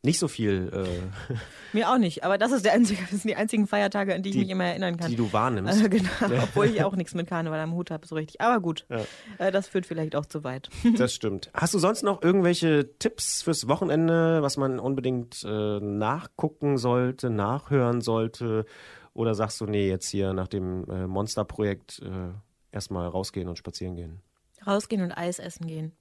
nicht 0.06 0.18
so 0.18 0.28
viel. 0.28 0.70
Äh, 0.72 1.34
mir 1.74 1.90
auch 1.90 1.98
nicht, 1.98 2.24
aber 2.24 2.38
das, 2.38 2.52
ist 2.52 2.64
der 2.64 2.72
einzige, 2.72 3.02
das 3.02 3.10
sind 3.10 3.24
die 3.26 3.36
einzigen 3.36 3.66
Feiertage, 3.66 4.14
an 4.14 4.22
die, 4.22 4.30
die 4.30 4.38
ich 4.38 4.44
mich 4.44 4.52
immer 4.52 4.64
erinnern 4.64 4.96
kann. 4.96 5.10
Die 5.10 5.16
du 5.16 5.32
wahrnimmst. 5.32 5.84
Äh, 5.84 5.88
genau, 5.88 6.08
obwohl 6.42 6.66
ich 6.66 6.82
auch 6.82 6.96
nichts 6.96 7.12
mit 7.14 7.26
Karneval 7.26 7.60
am 7.60 7.74
Hut 7.74 7.90
habe, 7.90 8.06
so 8.06 8.14
richtig. 8.14 8.40
Aber 8.40 8.60
gut, 8.60 8.86
ja. 8.88 9.04
äh, 9.38 9.52
das 9.52 9.68
führt 9.68 9.84
vielleicht 9.84 10.16
auch 10.16 10.24
zu 10.24 10.44
weit. 10.44 10.70
Das 10.96 11.12
stimmt. 11.12 11.50
Hast 11.52 11.74
du 11.74 11.78
sonst 11.78 12.04
noch 12.04 12.22
irgendwelche 12.22 12.96
Tipps 12.98 13.42
fürs 13.42 13.68
Wochenende, 13.68 14.40
was 14.40 14.56
man 14.56 14.78
unbedingt 14.78 15.44
äh, 15.44 15.80
nachgucken 15.80 16.78
sollte, 16.78 17.28
nachhören 17.28 18.00
sollte? 18.00 18.64
Oder 19.12 19.34
sagst 19.34 19.60
du, 19.60 19.66
nee, 19.66 19.88
jetzt 19.88 20.08
hier 20.08 20.32
nach 20.32 20.48
dem 20.48 20.88
äh, 20.88 21.06
Monsterprojekt 21.06 22.00
äh, 22.02 22.32
erstmal 22.72 23.08
rausgehen 23.08 23.48
und 23.48 23.58
spazieren 23.58 23.96
gehen? 23.96 24.22
Rausgehen 24.66 25.02
und 25.02 25.12
Eis 25.12 25.38
essen 25.38 25.66
gehen 25.66 25.92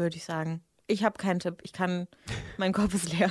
würde 0.00 0.16
ich 0.16 0.24
sagen. 0.24 0.62
Ich 0.90 1.04
habe 1.04 1.16
keinen 1.18 1.38
Tipp. 1.38 1.60
Ich 1.62 1.72
kann, 1.72 2.08
mein 2.58 2.72
Kopf 2.72 2.94
ist 2.94 3.12
leer. 3.12 3.30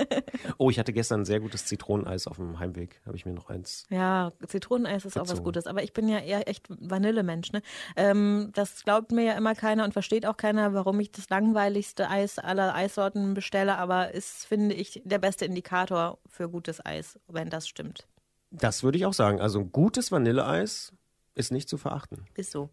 oh, 0.58 0.68
ich 0.68 0.78
hatte 0.78 0.92
gestern 0.92 1.22
ein 1.22 1.24
sehr 1.24 1.40
gutes 1.40 1.64
Zitroneneis 1.64 2.26
auf 2.26 2.36
dem 2.36 2.58
Heimweg. 2.58 3.00
Habe 3.06 3.16
ich 3.16 3.24
mir 3.24 3.32
noch 3.32 3.48
eins. 3.48 3.86
Ja, 3.88 4.32
Zitroneneis 4.46 5.06
ist 5.06 5.14
gezogen. 5.14 5.26
auch 5.26 5.32
was 5.32 5.42
Gutes. 5.42 5.66
Aber 5.66 5.82
ich 5.82 5.94
bin 5.94 6.08
ja 6.08 6.18
eher 6.18 6.46
echt 6.46 6.66
Vanillemensch. 6.68 7.52
Ne? 7.52 7.62
Ähm, 7.96 8.50
das 8.54 8.84
glaubt 8.84 9.12
mir 9.12 9.24
ja 9.24 9.32
immer 9.32 9.54
keiner 9.54 9.84
und 9.84 9.94
versteht 9.94 10.26
auch 10.26 10.36
keiner, 10.36 10.74
warum 10.74 11.00
ich 11.00 11.10
das 11.10 11.30
langweiligste 11.30 12.10
Eis 12.10 12.38
aller 12.38 12.74
Eissorten 12.74 13.32
bestelle. 13.32 13.78
Aber 13.78 14.12
ist, 14.12 14.44
finde 14.44 14.74
ich, 14.74 15.00
der 15.02 15.18
beste 15.18 15.46
Indikator 15.46 16.18
für 16.28 16.50
gutes 16.50 16.84
Eis, 16.84 17.18
wenn 17.28 17.48
das 17.48 17.66
stimmt. 17.66 18.06
Das 18.50 18.82
würde 18.82 18.98
ich 18.98 19.06
auch 19.06 19.14
sagen. 19.14 19.40
Also 19.40 19.60
ein 19.60 19.72
gutes 19.72 20.12
Vanilleeis 20.12 20.92
ist 21.34 21.50
nicht 21.50 21.70
zu 21.70 21.78
verachten. 21.78 22.26
Ist 22.34 22.50
so. 22.50 22.68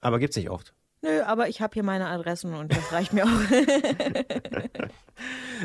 Aber 0.00 0.20
gibt 0.20 0.30
es 0.30 0.36
nicht 0.36 0.50
oft. 0.50 0.72
Nö, 1.02 1.22
aber 1.22 1.48
ich 1.48 1.62
habe 1.62 1.72
hier 1.72 1.82
meine 1.82 2.08
Adressen 2.08 2.54
und 2.54 2.76
das 2.76 2.92
reicht 2.92 3.12
mir 3.12 3.24
auch. 3.24 3.28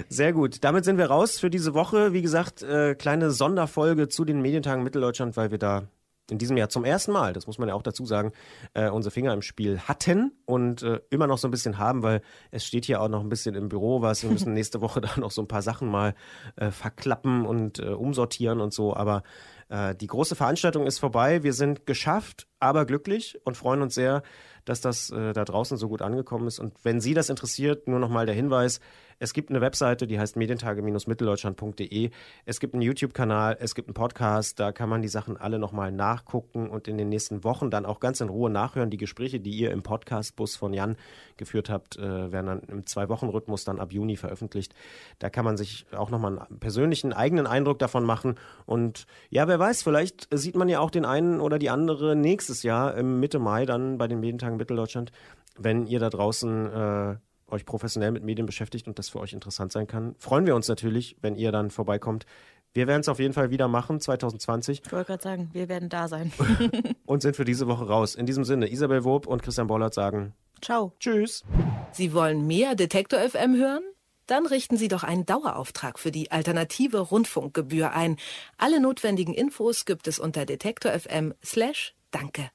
Sehr 0.10 0.32
gut. 0.32 0.64
Damit 0.64 0.86
sind 0.86 0.98
wir 0.98 1.08
raus 1.08 1.40
für 1.40 1.50
diese 1.50 1.74
Woche. 1.74 2.14
Wie 2.14 2.22
gesagt, 2.22 2.64
äh, 2.64 2.96
kleine 2.96 3.32
Sonderfolge 3.32 4.08
zu 4.08 4.24
den 4.24 4.42
Medientagen 4.42 4.84
Mitteldeutschland, 4.84 5.36
weil 5.36 5.52
wir 5.52 5.58
da 5.58 5.88
in 6.32 6.38
diesem 6.38 6.58
Jahr 6.58 6.70
zum 6.70 6.86
ersten 6.86 7.12
Mal, 7.12 7.34
das 7.34 7.46
muss 7.46 7.60
man 7.60 7.70
ja 7.70 7.76
auch 7.76 7.84
dazu 7.84 8.06
sagen, 8.06 8.32
äh, 8.74 8.90
unsere 8.90 9.12
Finger 9.12 9.34
im 9.34 9.42
Spiel 9.42 9.80
hatten 9.80 10.32
und 10.46 10.82
äh, 10.82 11.00
immer 11.10 11.28
noch 11.28 11.38
so 11.38 11.48
ein 11.48 11.52
bisschen 11.52 11.78
haben, 11.78 12.02
weil 12.02 12.22
es 12.52 12.66
steht 12.66 12.86
hier 12.86 13.02
auch 13.02 13.10
noch 13.10 13.22
ein 13.22 13.30
bisschen 13.30 13.54
im 13.56 13.70
Büro 13.70 14.02
was. 14.02 14.24
Wir 14.24 14.32
müssen 14.32 14.54
nächste 14.54 14.82
Woche 14.82 15.02
da 15.02 15.10
noch 15.18 15.32
so 15.32 15.42
ein 15.42 15.48
paar 15.48 15.62
Sachen 15.62 15.88
mal 15.88 16.16
äh, 16.56 16.72
verklappen 16.72 17.46
und 17.46 17.80
äh, 17.80 17.90
umsortieren 17.90 18.60
und 18.60 18.74
so. 18.74 18.96
Aber 18.96 19.22
äh, 19.70 19.94
die 19.96 20.08
große 20.08 20.36
Veranstaltung 20.36 20.88
ist 20.88 20.98
vorbei. 20.98 21.44
Wir 21.44 21.54
sind 21.54 21.86
geschafft, 21.86 22.48
aber 22.60 22.86
glücklich 22.86 23.40
und 23.44 23.56
freuen 23.56 23.82
uns 23.82 23.94
sehr, 23.94 24.24
dass 24.66 24.82
das 24.82 25.12
äh, 25.12 25.34
da 25.34 25.46
draußen 25.46 25.78
so 25.78 25.88
gut 25.88 26.02
angekommen 26.02 26.48
ist. 26.48 26.60
Und 26.60 26.74
wenn 26.84 27.00
Sie 27.00 27.14
das 27.14 27.30
interessiert, 27.30 27.88
nur 27.88 28.00
nochmal 28.00 28.26
der 28.26 28.36
Hinweis, 28.36 28.80
es 29.20 29.34
gibt 29.34 29.50
eine 29.50 29.62
Webseite, 29.62 30.08
die 30.08 30.20
heißt 30.20 30.36
medientage-mitteldeutschland.de. 30.36 32.10
Es 32.46 32.60
gibt 32.60 32.74
einen 32.74 32.82
YouTube-Kanal, 32.82 33.58
es 33.60 33.76
gibt 33.76 33.88
einen 33.88 33.94
Podcast, 33.94 34.60
da 34.60 34.72
kann 34.72 34.90
man 34.90 35.02
die 35.02 35.08
Sachen 35.08 35.38
alle 35.38 35.58
nochmal 35.58 35.92
nachgucken 35.92 36.70
und 36.70 36.88
in 36.88 36.98
den 36.98 37.10
nächsten 37.10 37.44
Wochen 37.44 37.70
dann 37.70 37.86
auch 37.86 38.00
ganz 38.00 38.20
in 38.20 38.30
Ruhe 38.30 38.50
nachhören. 38.50 38.90
Die 38.90 38.98
Gespräche, 38.98 39.40
die 39.40 39.52
ihr 39.52 39.72
im 39.72 39.84
Podcast-Bus 39.84 40.58
von 40.58 40.74
Jan 40.74 40.98
geführt 41.38 41.70
habt, 41.70 41.98
äh, 41.98 42.32
werden 42.32 42.48
dann 42.48 42.60
im 42.68 42.86
Zwei-Wochen-Rhythmus 42.86 43.64
dann 43.64 43.80
ab 43.80 43.94
Juni 43.94 44.18
veröffentlicht. 44.18 44.76
Da 45.20 45.30
kann 45.30 45.46
man 45.46 45.56
sich 45.56 45.86
auch 45.96 46.10
nochmal 46.10 46.38
einen 46.38 46.60
persönlichen 46.60 47.14
eigenen 47.14 47.48
Eindruck 47.48 47.80
davon 47.80 48.04
machen. 48.04 48.36
Und 48.66 49.08
ja, 49.30 49.48
wer 49.48 49.60
weiß, 49.60 49.84
vielleicht 49.84 50.28
sieht 50.32 50.56
man 50.56 50.68
ja 50.68 50.80
auch 50.80 50.92
den 50.92 51.06
einen 51.06 51.40
oder 51.40 51.58
die 51.58 51.70
andere 51.70 52.16
nächstes 52.16 52.64
Jahr 52.64 52.96
im 52.96 53.20
Mitte 53.20 53.40
Mai 53.40 53.66
dann 53.66 53.98
bei 53.98 54.08
den 54.08 54.20
Medientagen 54.20 54.58
Mitteldeutschland, 54.58 55.12
wenn 55.58 55.88
ihr 55.88 56.00
da 56.00 56.10
draußen 56.10 56.66
äh, 56.66 57.16
euch 57.48 57.66
professionell 57.66 58.12
mit 58.12 58.24
Medien 58.24 58.46
beschäftigt 58.46 58.88
und 58.88 58.98
das 59.00 59.10
für 59.10 59.20
euch 59.20 59.34
interessant 59.34 59.72
sein 59.72 59.88
kann, 59.88 60.16
freuen 60.18 60.46
wir 60.46 60.56
uns 60.56 60.68
natürlich, 60.68 61.18
wenn 61.22 61.36
ihr 61.36 61.52
dann 61.52 61.70
vorbeikommt. 61.70 62.26
Wir 62.74 62.88
werden 62.88 63.02
es 63.02 63.08
auf 63.08 63.20
jeden 63.20 63.34
Fall 63.34 63.52
wieder 63.52 63.68
machen, 63.68 64.02
2020. 64.02 64.82
Ich 64.86 64.92
wollte 64.92 65.08
gerade 65.08 65.24
sagen, 65.24 65.50
wir 65.54 65.70
werden 65.70 65.88
da 65.88 66.08
sein. 66.08 66.34
und 67.06 67.22
sind 67.22 67.36
für 67.36 67.46
diese 67.46 67.68
Woche 67.68 67.88
raus. 67.88 68.16
In 68.16 68.26
diesem 68.26 68.44
Sinne, 68.44 68.70
Isabel 68.70 69.04
Wob 69.06 69.28
und 69.28 69.42
Christian 69.44 69.68
Bollert 69.68 69.94
sagen 69.94 70.34
Ciao. 70.62 70.94
Tschüss. 71.00 71.44
Sie 71.92 72.14
wollen 72.14 72.48
mehr 72.48 72.76
Detektor 72.76 73.20
FM 73.20 73.56
hören? 73.56 73.84
Dann 74.28 74.48
richten 74.48 74.78
Sie 74.78 74.88
doch 74.88 75.04
einen 75.04 75.26
Dauerauftrag 75.26 76.00
für 76.00 76.12
die 76.12 76.32
alternative 76.32 77.00
Rundfunkgebühr 77.00 77.92
ein. 77.92 78.18
Alle 78.58 78.80
notwendigen 78.80 79.34
Infos 79.34 79.86
gibt 79.86 80.08
es 80.08 80.18
unter 80.18 80.46
detektor.fm 80.46 81.34
slash 81.44 81.94
danke. 82.12 82.50